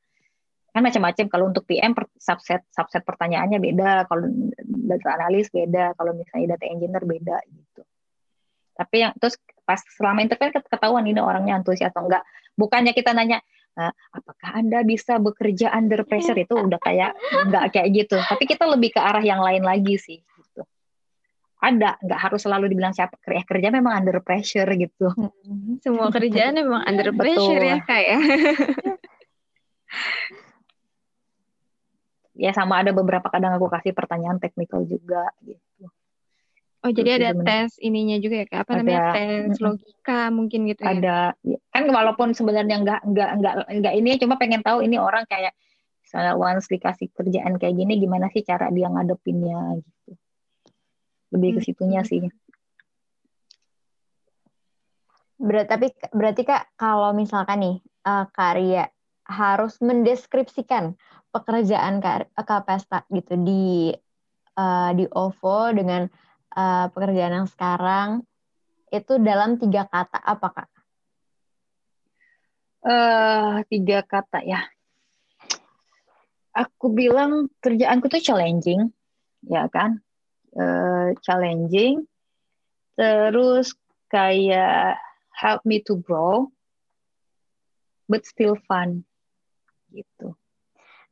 [0.68, 4.28] kan macam-macam kalau untuk PM subset subset pertanyaannya beda kalau
[4.62, 7.82] data analis beda kalau misalnya data engineer beda gitu.
[8.78, 9.34] Tapi yang terus
[9.66, 12.22] pas selama interview kan ketahuan ini orangnya antusias atau enggak.
[12.54, 13.42] Bukannya kita nanya
[14.10, 16.38] apakah anda bisa bekerja under pressure?
[16.38, 17.16] Itu udah kayak
[17.48, 18.16] enggak kayak gitu.
[18.20, 20.20] Tapi kita lebih ke arah yang lain lagi sih
[21.58, 25.10] ada nggak harus selalu dibilang siapa kerja kerja memang under pressure gitu.
[25.10, 28.22] Hmm, semua kerjaan memang under pressure ya kayak
[32.38, 32.48] ya.
[32.48, 35.90] ya sama ada beberapa kadang aku kasih pertanyaan teknikal juga gitu.
[36.78, 39.02] Oh jadi ada tes ininya juga ya kayak apa ada, namanya?
[39.18, 40.94] Tes logika mungkin gitu ya?
[40.94, 41.18] Ada.
[41.74, 45.58] Kan walaupun sebenarnya nggak nggak nggak nggak ini cuma pengen tahu ini orang kayak
[46.06, 50.10] misalnya once dikasih kerjaan kayak gini gimana sih cara dia ngadepinnya gitu.
[51.34, 51.66] Lebih ke hmm.
[51.66, 52.22] situnya sih.
[55.42, 57.76] Ber tapi berarti kak kalau misalkan nih
[58.06, 58.86] uh, karya
[59.26, 60.94] harus mendeskripsikan
[61.42, 62.30] pekerjaan kak,
[62.66, 63.94] Pesta gitu di
[64.58, 66.06] uh, di OVO dengan
[66.56, 68.26] uh, pekerjaan yang sekarang
[68.88, 70.70] itu dalam tiga kata apa kak?
[72.78, 74.62] Uh, tiga kata ya.
[76.58, 78.90] aku bilang kerjaanku tuh challenging,
[79.46, 80.02] ya kan?
[80.58, 82.02] Uh, challenging,
[82.98, 83.78] terus
[84.10, 84.98] kayak
[85.30, 86.50] help me to grow,
[88.10, 89.06] but still fun,
[89.94, 90.34] gitu.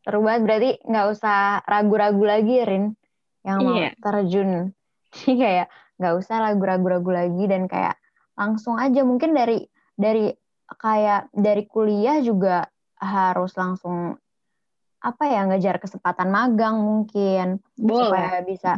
[0.06, 2.94] Seru banget, berarti nggak usah ragu-ragu lagi, Rin,
[3.42, 3.92] yang mau yeah.
[3.98, 4.70] terjun.
[5.10, 5.66] Jadi kayak
[5.98, 7.98] nggak usah ragu-ragu lagi dan kayak
[8.36, 9.64] langsung aja mungkin dari
[9.96, 10.28] dari
[10.76, 12.68] kayak dari kuliah juga
[13.00, 14.14] harus langsung
[15.00, 18.12] apa ya ngejar kesempatan magang mungkin Boleh.
[18.12, 18.72] supaya bisa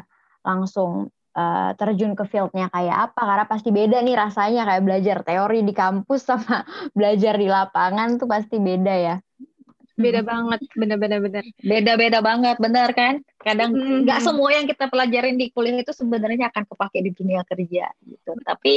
[0.45, 5.61] langsung uh, terjun ke fieldnya kayak apa karena pasti beda nih rasanya kayak belajar teori
[5.65, 6.63] di kampus sama
[6.99, 9.17] belajar di lapangan tuh pasti beda ya
[9.99, 13.15] beda banget bener-bener bener beda-beda banget bener kan?
[13.43, 13.75] Kadang
[14.07, 14.27] nggak hmm.
[14.27, 18.33] semua yang kita pelajarin di kuliah itu sebenarnya akan kepake di dunia kerja gitu.
[18.47, 18.75] Tapi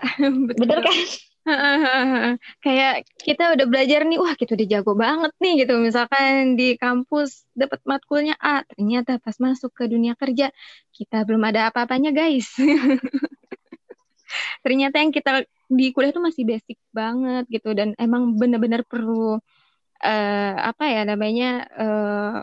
[0.60, 0.98] bener kan?
[2.64, 5.76] Kayak kita udah belajar nih wah kita udah jago banget nih gitu.
[5.76, 10.48] Misalkan di kampus dapat matkulnya A ternyata pas masuk ke dunia kerja
[10.96, 12.48] kita belum ada apa-apanya guys.
[14.64, 17.70] Ternyata yang kita di kuliah itu masih basic banget gitu.
[17.76, 19.38] Dan emang bener-bener perlu
[20.04, 22.36] uh, apa ya namanya uh,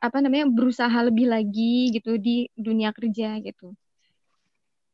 [0.00, 3.74] apa namanya berusaha lebih lagi gitu di dunia kerja gitu.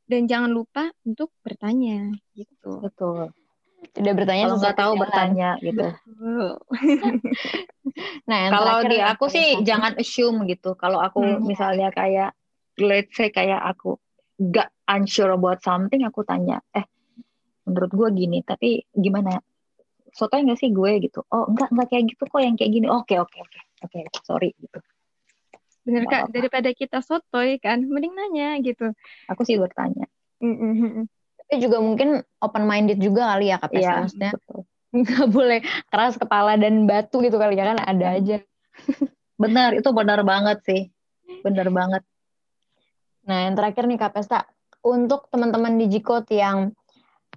[0.06, 2.80] Dan jangan lupa untuk bertanya gitu.
[2.80, 3.30] Betul.
[3.92, 5.50] Tidak bertanya kalau nggak tahu bertanya.
[5.60, 5.86] gitu.
[8.26, 10.74] Nah kalau di aku sih jangan assume gitu.
[10.74, 11.46] Kalau aku hmm.
[11.46, 12.34] misalnya kayak
[12.76, 13.96] let's say kayak aku
[14.36, 16.84] gak unsure about something aku tanya eh
[17.66, 19.40] menurut gue gini tapi gimana
[20.16, 21.20] sotoy nggak sih gue gitu?
[21.28, 22.86] Oh enggak enggak kayak gitu kok yang kayak gini.
[22.88, 23.60] Oke oke oke.
[23.84, 24.80] Oke sorry gitu.
[25.86, 26.32] Bener kak.
[26.34, 28.90] daripada kita sotoy kan mending nanya gitu.
[29.28, 30.08] Aku sih bertanya.
[30.40, 31.06] Mm
[31.46, 34.34] tapi juga mungkin open minded juga kali ya kak ya, maksudnya
[34.90, 37.78] nggak boleh keras kepala dan batu gitu kali ya kan?
[37.86, 38.18] Ada iya.
[38.18, 38.36] aja.
[39.38, 40.82] Benar itu benar banget sih.
[41.46, 42.02] Benar banget.
[43.30, 44.42] Nah yang terakhir nih kak Pesta.
[44.82, 46.74] Untuk teman-teman di Jikot yang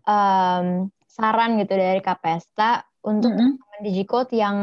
[0.09, 3.51] um, saran gitu dari Kapesta untuk mm -hmm.
[3.57, 4.57] teman Digicode yang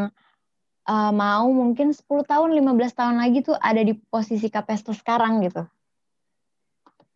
[0.86, 5.66] uh, mau mungkin 10 tahun, 15 tahun lagi tuh ada di posisi Kapesta sekarang gitu?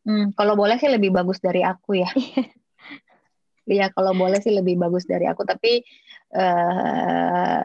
[0.02, 2.10] Hmm, kalau boleh sih lebih bagus dari aku ya.
[3.68, 5.46] Iya, kalau boleh sih lebih bagus dari aku.
[5.46, 5.84] Tapi
[6.34, 7.60] uh,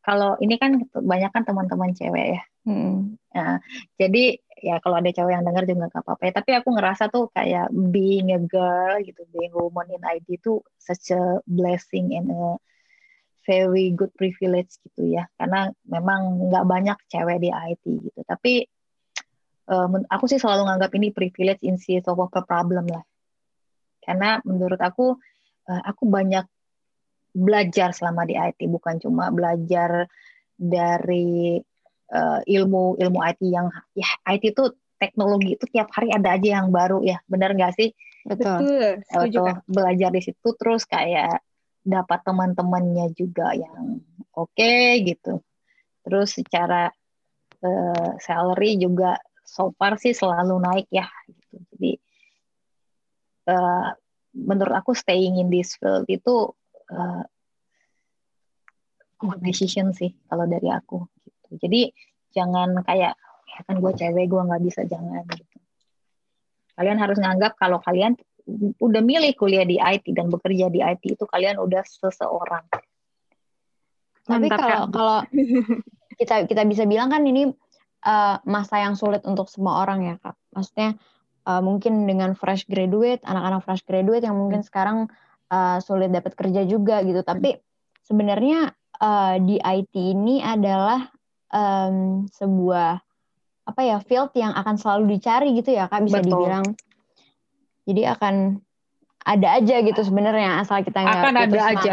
[0.00, 2.42] kalau ini kan banyak kan teman-teman cewek ya.
[2.64, 3.19] Hmm.
[3.30, 3.62] Nah,
[3.94, 6.32] jadi ya kalau ada cowok yang dengar juga gak apa-apa ya.
[6.36, 10.60] Tapi aku ngerasa tuh kayak being a girl gitu, being a woman in IT itu
[10.76, 12.58] such a blessing and a
[13.48, 15.30] very good privilege gitu ya.
[15.38, 18.20] Karena memang nggak banyak cewek di IT gitu.
[18.26, 18.66] Tapi
[19.70, 23.04] um, aku sih selalu nganggap ini privilege in search of a problem lah.
[24.02, 25.14] Karena menurut aku
[25.70, 26.44] uh, aku banyak
[27.30, 30.10] belajar selama di IT bukan cuma belajar
[30.58, 31.62] dari
[32.10, 36.68] uh, ilmu ilmu IT yang ya IT itu teknologi itu tiap hari ada aja yang
[36.68, 37.18] baru ya.
[37.24, 37.90] Benar nggak sih?
[38.28, 39.56] Betul, betul.
[39.64, 41.40] belajar di situ terus kayak
[41.80, 44.04] dapat teman-temannya juga yang
[44.36, 45.40] oke okay, gitu.
[46.04, 46.92] Terus secara
[47.64, 51.56] uh, salary juga so far sih selalu naik ya gitu.
[51.74, 51.92] Jadi
[53.48, 53.88] uh,
[54.36, 56.52] menurut aku staying in this field itu
[56.92, 57.24] uh,
[59.20, 61.04] good decision sih kalau dari aku
[61.58, 61.90] jadi
[62.30, 63.18] jangan kayak
[63.50, 65.58] ya kan gue cewek gue nggak bisa jangan gitu.
[66.78, 68.14] Kalian harus nganggap kalau kalian
[68.80, 72.64] udah milih kuliah di IT dan bekerja di IT itu kalian udah seseorang.
[74.24, 75.18] Tapi kalau kalau
[76.20, 77.50] kita kita bisa bilang kan ini
[78.06, 80.36] uh, masa yang sulit untuk semua orang ya kak.
[80.54, 80.96] Maksudnya
[81.46, 85.10] uh, mungkin dengan fresh graduate, anak-anak fresh graduate yang mungkin sekarang
[85.52, 87.20] uh, sulit dapat kerja juga gitu.
[87.20, 87.58] Tapi
[88.06, 91.10] sebenarnya uh, di IT ini adalah
[91.50, 93.02] um, sebuah
[93.66, 96.30] apa ya field yang akan selalu dicari gitu ya kak bisa Betul.
[96.34, 96.66] dibilang
[97.86, 98.34] jadi akan
[99.20, 101.92] ada aja gitu sebenarnya asal kita nggak akan ada aja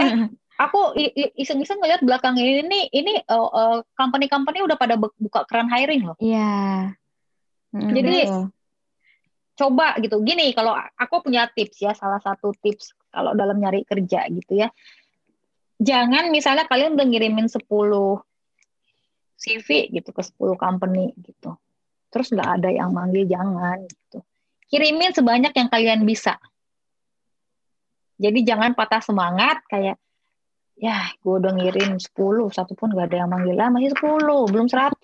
[0.00, 0.12] eh,
[0.56, 0.96] aku
[1.36, 6.16] iseng-iseng ngeliat belakang ini nih ini uh, uh, company-company udah pada buka keran hiring loh
[6.18, 6.90] iya
[7.76, 7.92] yeah.
[7.92, 8.44] jadi betul.
[9.52, 14.26] coba gitu gini kalau aku punya tips ya salah satu tips kalau dalam nyari kerja
[14.32, 14.72] gitu ya
[15.76, 17.60] jangan misalnya kalian udah ngirimin 10
[19.42, 21.58] CV gitu ke 10 company gitu.
[22.14, 24.22] Terus nggak ada yang manggil jangan gitu.
[24.70, 26.38] Kirimin sebanyak yang kalian bisa.
[28.22, 29.98] Jadi jangan patah semangat kayak
[30.78, 32.16] ya gue udah ngirim 10
[32.50, 34.98] satu pun gak ada yang manggil lah masih 10 belum 100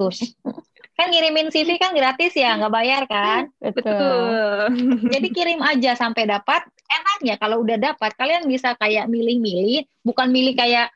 [0.97, 4.73] kan ngirimin CV kan gratis ya nggak bayar kan betul
[5.13, 10.57] jadi kirim aja sampai dapat enaknya kalau udah dapat kalian bisa kayak milih-milih bukan milih
[10.57, 10.91] kayak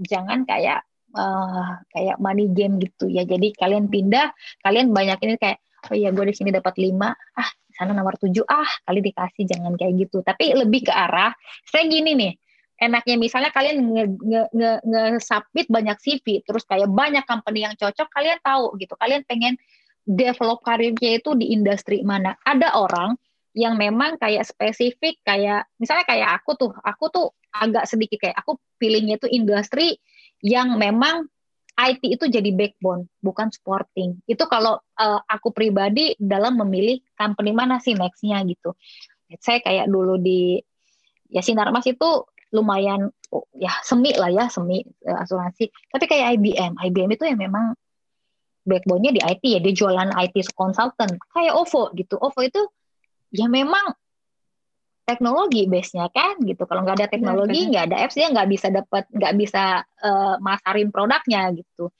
[0.00, 0.82] jangan kayak
[1.16, 3.24] uh, kayak money game gitu ya.
[3.24, 5.58] Jadi kalian pindah, kalian banyak ini kayak
[5.90, 9.72] oh iya gue di sini dapat lima, ah sana nomor tujuh, ah kali dikasih jangan
[9.74, 10.20] kayak gitu.
[10.20, 11.32] Tapi lebih ke arah
[11.68, 12.32] saya gini nih,
[12.80, 18.08] enaknya misalnya kalian nge, nge, nge, nge banyak CV, terus kayak banyak company yang cocok,
[18.12, 19.54] kalian tahu gitu, kalian pengen
[20.06, 22.38] develop karirnya itu di industri mana.
[22.46, 23.18] Ada orang
[23.56, 28.60] yang memang kayak spesifik kayak misalnya kayak aku tuh, aku tuh agak sedikit kayak aku
[28.76, 29.96] pilihnya itu industri
[30.44, 31.28] yang memang
[31.76, 34.16] IT itu jadi backbone, bukan sporting.
[34.24, 38.72] Itu kalau uh, aku pribadi dalam memilih company mana sih nextnya gitu.
[39.44, 40.56] Saya kayak dulu di
[41.28, 42.24] ya Sinarmas itu
[42.54, 45.68] lumayan oh, ya semi lah ya semi uh, asuransi.
[45.92, 47.76] Tapi kayak IBM, IBM itu yang memang
[48.64, 51.12] backbone-nya di IT ya, dia jualan IT consultant.
[51.36, 52.16] Kayak OVO gitu.
[52.16, 52.62] OVO itu
[53.36, 53.92] ya memang
[55.06, 56.66] teknologi base-nya kan gitu.
[56.66, 60.90] Kalau nggak ada teknologi, nggak ada apps dia nggak bisa dapat nggak bisa uh, masarin
[60.90, 61.94] produknya gitu.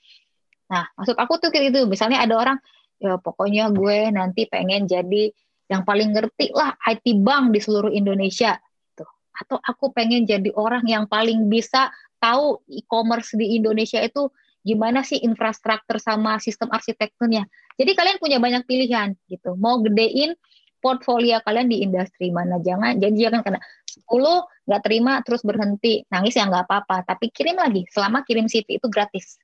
[0.67, 1.87] Nah, maksud aku tuh kayak gitu.
[1.87, 2.59] Misalnya ada orang
[2.99, 5.31] ya pokoknya gue nanti pengen jadi
[5.71, 8.59] yang paling ngerti lah IT bank di seluruh Indonesia
[8.91, 9.07] gitu.
[9.31, 11.87] Atau aku pengen jadi orang yang paling bisa
[12.19, 14.27] tahu e-commerce di Indonesia itu
[14.67, 17.47] gimana sih infrastruktur sama sistem arsitekturnya.
[17.79, 19.55] Jadi kalian punya banyak pilihan gitu.
[19.55, 20.35] Mau gedein
[20.79, 22.61] portfolio kalian di industri mana.
[22.61, 23.61] Jangan jadi jangan karena
[24.07, 26.05] 10 nggak terima terus berhenti.
[26.09, 27.85] Nangis ya nggak apa-apa, tapi kirim lagi.
[27.89, 29.41] Selama kirim CV itu gratis.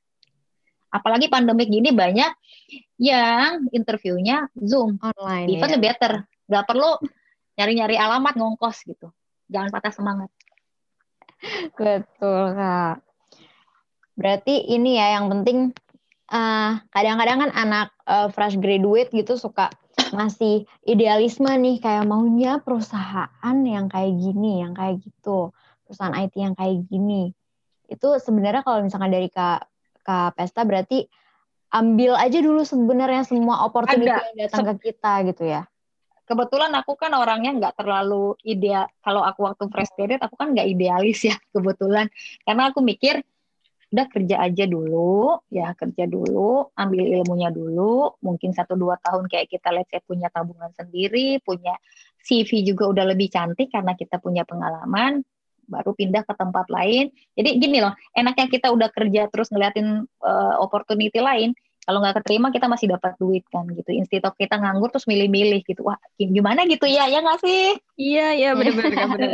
[0.93, 2.29] Apalagi pandemik gini banyak
[3.01, 5.01] yang interviewnya Zoom.
[5.01, 5.49] Online.
[5.49, 5.79] Even ya.
[5.81, 6.13] better.
[6.45, 6.91] Nggak perlu
[7.57, 9.09] nyari-nyari alamat ngongkos gitu.
[9.49, 10.29] Jangan patah semangat.
[11.75, 13.03] Betul, Kak.
[14.13, 15.73] Berarti ini ya yang penting
[16.33, 19.69] eh, kadang-kadang kan anak uh, fresh graduate gitu suka
[20.13, 25.53] masih idealisme nih kayak maunya perusahaan yang kayak gini, yang kayak gitu,
[25.85, 27.33] perusahaan IT yang kayak gini.
[27.89, 29.69] Itu sebenarnya kalau misalkan dari Kak
[30.01, 31.05] Kak Pesta berarti
[31.73, 34.29] ambil aja dulu sebenarnya semua opportunity Ada.
[34.29, 35.65] yang datang ke kita gitu ya.
[36.23, 38.87] Kebetulan aku kan orangnya nggak terlalu ideal.
[39.03, 42.07] Kalau aku waktu fresh graduate aku kan nggak idealis ya kebetulan.
[42.45, 43.25] Karena aku mikir
[43.93, 48.17] udah kerja aja dulu ya kerja dulu ambil ilmunya dulu.
[48.25, 51.77] Mungkin satu dua tahun kayak kita let's say punya tabungan sendiri punya
[52.25, 55.21] CV juga udah lebih cantik karena kita punya pengalaman
[55.69, 57.13] baru pindah ke tempat lain.
[57.37, 61.53] Jadi gini loh enaknya kita udah kerja terus ngeliatin uh, opportunity lain
[61.83, 63.91] kalau nggak keterima kita masih dapat duit kan gitu.
[63.91, 67.75] Instead of kita nganggur terus milih-milih gitu wah gimana gitu ya ya nggak sih?
[67.99, 69.29] Iya iya benar-benar benar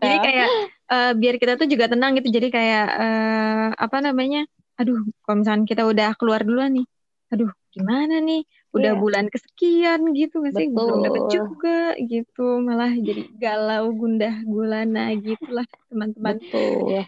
[0.00, 0.48] jadi kayak
[0.88, 2.32] uh, biar kita tuh juga tenang gitu.
[2.32, 6.86] Jadi kayak uh, apa namanya aduh kalau misalnya kita udah keluar duluan nih
[7.28, 8.42] aduh gimana nih?
[8.72, 9.00] Udah yeah.
[9.00, 10.68] bulan kesekian gitu nggak sih?
[10.72, 12.60] Belum dapet juga gitu.
[12.64, 16.40] Malah jadi galau gundah gulana gitulah teman-teman.
[16.40, 17.04] Betul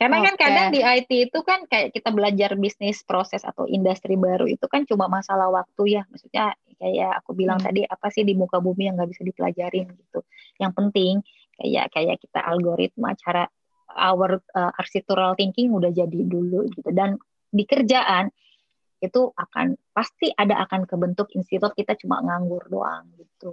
[0.00, 0.32] Karena okay.
[0.32, 4.64] kan kadang di IT itu kan kayak kita belajar bisnis proses atau industri baru itu
[4.64, 6.08] kan cuma masalah waktu ya.
[6.08, 7.68] Maksudnya kayak aku bilang hmm.
[7.68, 10.24] tadi apa sih di muka bumi yang nggak bisa dipelajarin gitu.
[10.56, 11.14] Yang penting
[11.60, 13.44] kayak kayak kita algoritma cara
[13.92, 16.88] our uh, architectural thinking udah jadi dulu gitu.
[16.96, 17.20] Dan
[17.52, 18.32] di kerjaan
[19.04, 23.52] itu akan pasti ada akan kebentuk institut kita cuma nganggur doang gitu.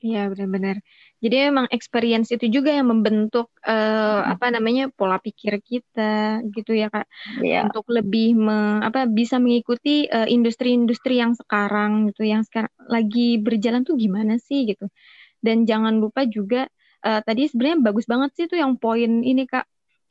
[0.00, 0.80] Iya benar-benar.
[1.16, 6.92] Jadi memang experience itu juga yang membentuk uh, apa namanya pola pikir kita gitu ya
[6.92, 7.08] kak.
[7.40, 7.72] Iya.
[7.72, 13.80] Untuk lebih me, apa bisa mengikuti uh, industri-industri yang sekarang gitu, yang sekarang lagi berjalan
[13.88, 14.92] tuh gimana sih gitu.
[15.40, 16.68] Dan jangan lupa juga
[17.00, 19.64] uh, tadi sebenarnya bagus banget sih tuh yang poin ini kak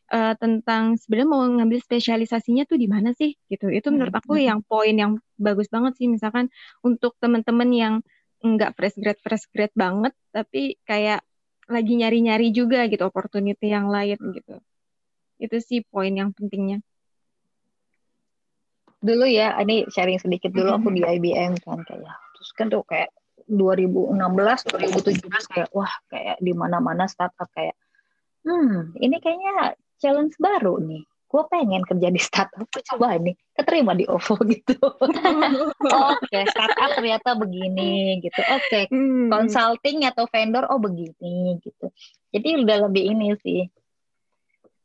[0.10, 3.70] uh, tentang sebenarnya mau ngambil spesialisasinya tuh di mana sih gitu.
[3.70, 6.50] Itu menurut aku yang poin yang bagus banget sih misalkan
[6.82, 7.94] untuk teman-teman yang
[8.46, 11.26] nggak fresh grad fresh grad banget tapi kayak
[11.66, 14.62] lagi nyari-nyari juga gitu opportunity yang lain gitu.
[15.42, 16.86] Itu sih poin yang pentingnya.
[19.02, 23.10] Dulu ya ini sharing sedikit dulu aku di IBM kan kayak terus kan tuh kayak
[23.46, 27.78] 2016 2017 kayak wah kayak di mana-mana startup kayak
[28.42, 31.06] hmm ini kayaknya challenge baru nih
[31.36, 32.64] gue pengen kerja di startup
[32.96, 39.28] coba ini keterima di OVO gitu oke okay, startup ternyata begini gitu oke okay, hmm.
[39.28, 41.92] consulting atau vendor oh begini gitu
[42.32, 43.68] jadi udah lebih ini sih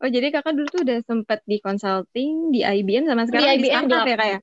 [0.03, 3.63] oh jadi kakak dulu tuh udah sempat di consulting di IBM sama sekarang di, IBM
[3.63, 4.43] di startup ya kayak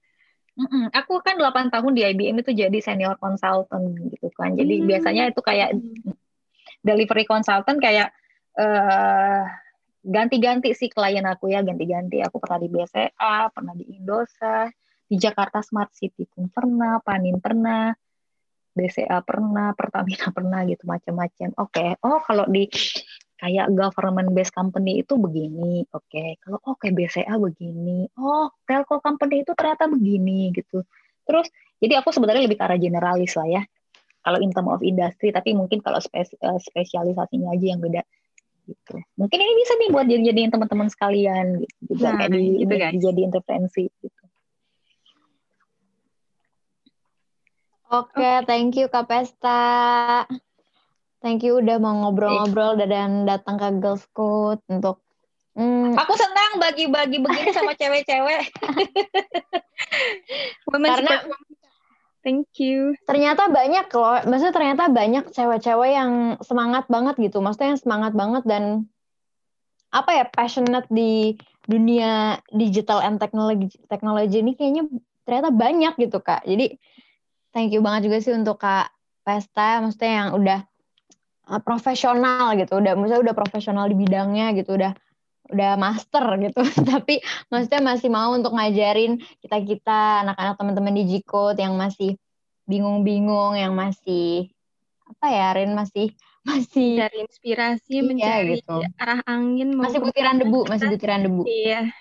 [0.58, 0.86] Mm -mm.
[0.90, 4.58] Aku kan 8 tahun di IBM itu jadi senior consultant gitu kan.
[4.58, 4.90] Jadi hmm.
[4.90, 5.70] biasanya itu kayak
[6.82, 8.10] delivery consultant kayak
[8.58, 9.46] uh,
[10.08, 14.72] ganti-ganti sih klien aku ya ganti-ganti aku pernah di BCA pernah di Indosat
[15.04, 17.92] di Jakarta Smart City pun pernah Panin pernah
[18.72, 21.90] BCA pernah Pertamina pernah gitu macam-macam oke okay.
[22.08, 22.72] oh kalau di
[23.38, 26.10] kayak government based company itu begini, oke.
[26.10, 26.42] Okay.
[26.42, 30.82] Kalau oke okay, BCA begini, oh telco company itu ternyata begini gitu.
[31.22, 31.46] Terus
[31.78, 33.64] jadi aku sebenarnya lebih ke arah generalis lah ya.
[34.26, 38.02] Kalau in term of industry, tapi mungkin kalau spes uh, spesialisasinya aja yang beda
[38.68, 38.96] gitu.
[39.16, 41.76] Mungkin ini bisa nih buat jadi-jadiin teman-teman sekalian gitu.
[41.96, 43.00] Juga nah, kayak di, gitu, guys.
[43.00, 44.24] jadi intervensi gitu.
[47.88, 50.28] Oke, okay, thank you Kak Pesta.
[51.24, 55.08] Thank you udah mau ngobrol-ngobrol dan datang ke Girls Code untuk
[55.58, 55.98] Hmm.
[55.98, 58.54] Aku senang bagi-bagi begini sama cewek-cewek.
[60.70, 61.26] Karena
[62.28, 62.92] thank you.
[63.08, 66.12] Ternyata banyak loh, maksudnya ternyata banyak cewek-cewek yang
[66.44, 67.40] semangat banget gitu.
[67.40, 68.92] Maksudnya yang semangat banget dan
[69.96, 74.84] apa ya passionate di dunia digital and teknologi teknologi ini kayaknya
[75.24, 76.44] ternyata banyak gitu kak.
[76.44, 76.76] Jadi
[77.56, 78.92] thank you banget juga sih untuk kak
[79.24, 80.60] Pesta, maksudnya yang udah
[81.52, 84.92] uh, profesional gitu udah misalnya udah profesional di bidangnya gitu udah
[85.52, 86.62] udah master gitu.
[86.92, 92.20] Tapi maksudnya masih mau untuk ngajarin kita kita anak-anak teman-teman di G-Code yang masih
[92.68, 94.52] bingung-bingung yang masih
[95.08, 96.12] apa ya Rin masih
[96.48, 98.80] masih mencari inspirasi iya, mencari gitu.
[99.00, 101.44] arah angin masih butiran debu masih butiran debu.
[101.44, 101.88] Iya.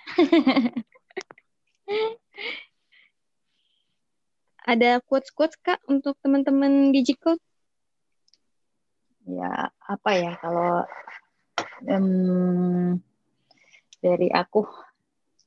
[4.67, 7.39] Ada quotes quotes kak untuk teman-teman di G-Code?
[9.27, 10.83] Ya apa ya kalau
[11.87, 12.99] um,
[14.01, 14.67] dari aku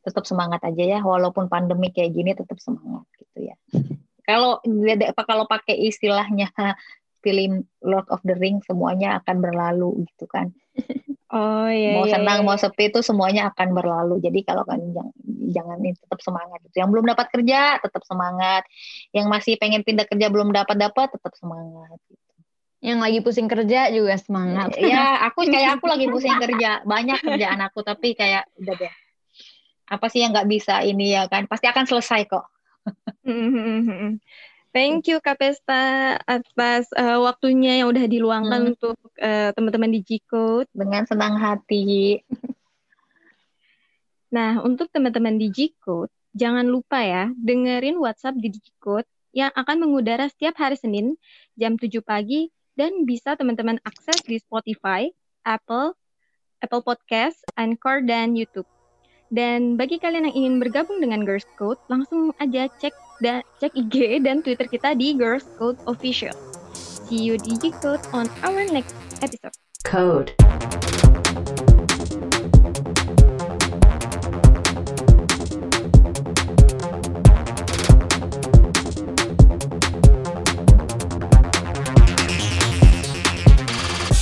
[0.03, 3.55] tetap semangat aja ya walaupun pandemi kayak gini tetap semangat gitu ya
[4.29, 4.61] kalau
[5.27, 6.49] kalau pakai istilahnya
[7.19, 10.55] film Lord of the Ring semuanya akan berlalu gitu kan
[11.29, 11.93] Oh iya.
[11.93, 12.45] Mau iya, senang iya.
[12.45, 14.17] mau sepi itu semuanya akan berlalu.
[14.17, 15.13] Jadi kalau kan jangan,
[15.53, 16.75] jangan tetap semangat gitu.
[16.81, 18.65] Yang belum dapat kerja tetap semangat.
[19.13, 22.01] Yang masih pengen pindah kerja belum dapat dapat tetap semangat.
[22.79, 24.79] Yang lagi pusing kerja juga semangat.
[24.91, 28.93] Ya, aku kayak aku lagi pusing kerja, banyak kerjaan aku tapi kayak udah deh.
[29.89, 31.49] Apa sih yang nggak bisa ini ya kan?
[31.49, 32.45] Pasti akan selesai kok.
[34.69, 38.71] Thank you Kak Pesta atas uh, waktunya yang udah diluangkan hmm.
[38.77, 40.69] untuk uh, teman-teman di G-Code.
[40.69, 42.21] Dengan senang hati.
[44.35, 50.29] nah, untuk teman-teman di G-Code, jangan lupa ya, dengerin WhatsApp di G-Code yang akan mengudara
[50.29, 51.17] setiap hari Senin
[51.57, 55.11] jam 7 pagi dan bisa teman-teman akses di Spotify,
[55.43, 55.91] Apple,
[56.63, 58.67] Apple Podcast, Anchor, dan YouTube.
[59.29, 64.23] Dan bagi kalian yang ingin bergabung dengan Girls Code, langsung aja cek da cek IG
[64.23, 66.33] dan Twitter kita di Girls Code Official.
[66.73, 69.53] See you di Code on our next episode.
[69.83, 70.33] Code.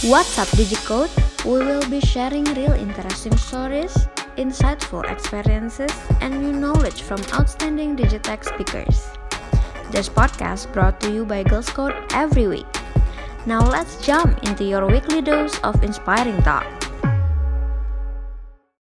[0.08, 1.12] What's up Digicode?
[1.43, 5.91] We will be sharing real interesting stories, insightful experiences,
[6.22, 9.12] and new knowledge from outstanding Digitech speakers.
[9.91, 12.72] This podcast brought to you by Girls Code every week.
[13.45, 16.76] Now let's jump into your weekly dose of inspiring talk.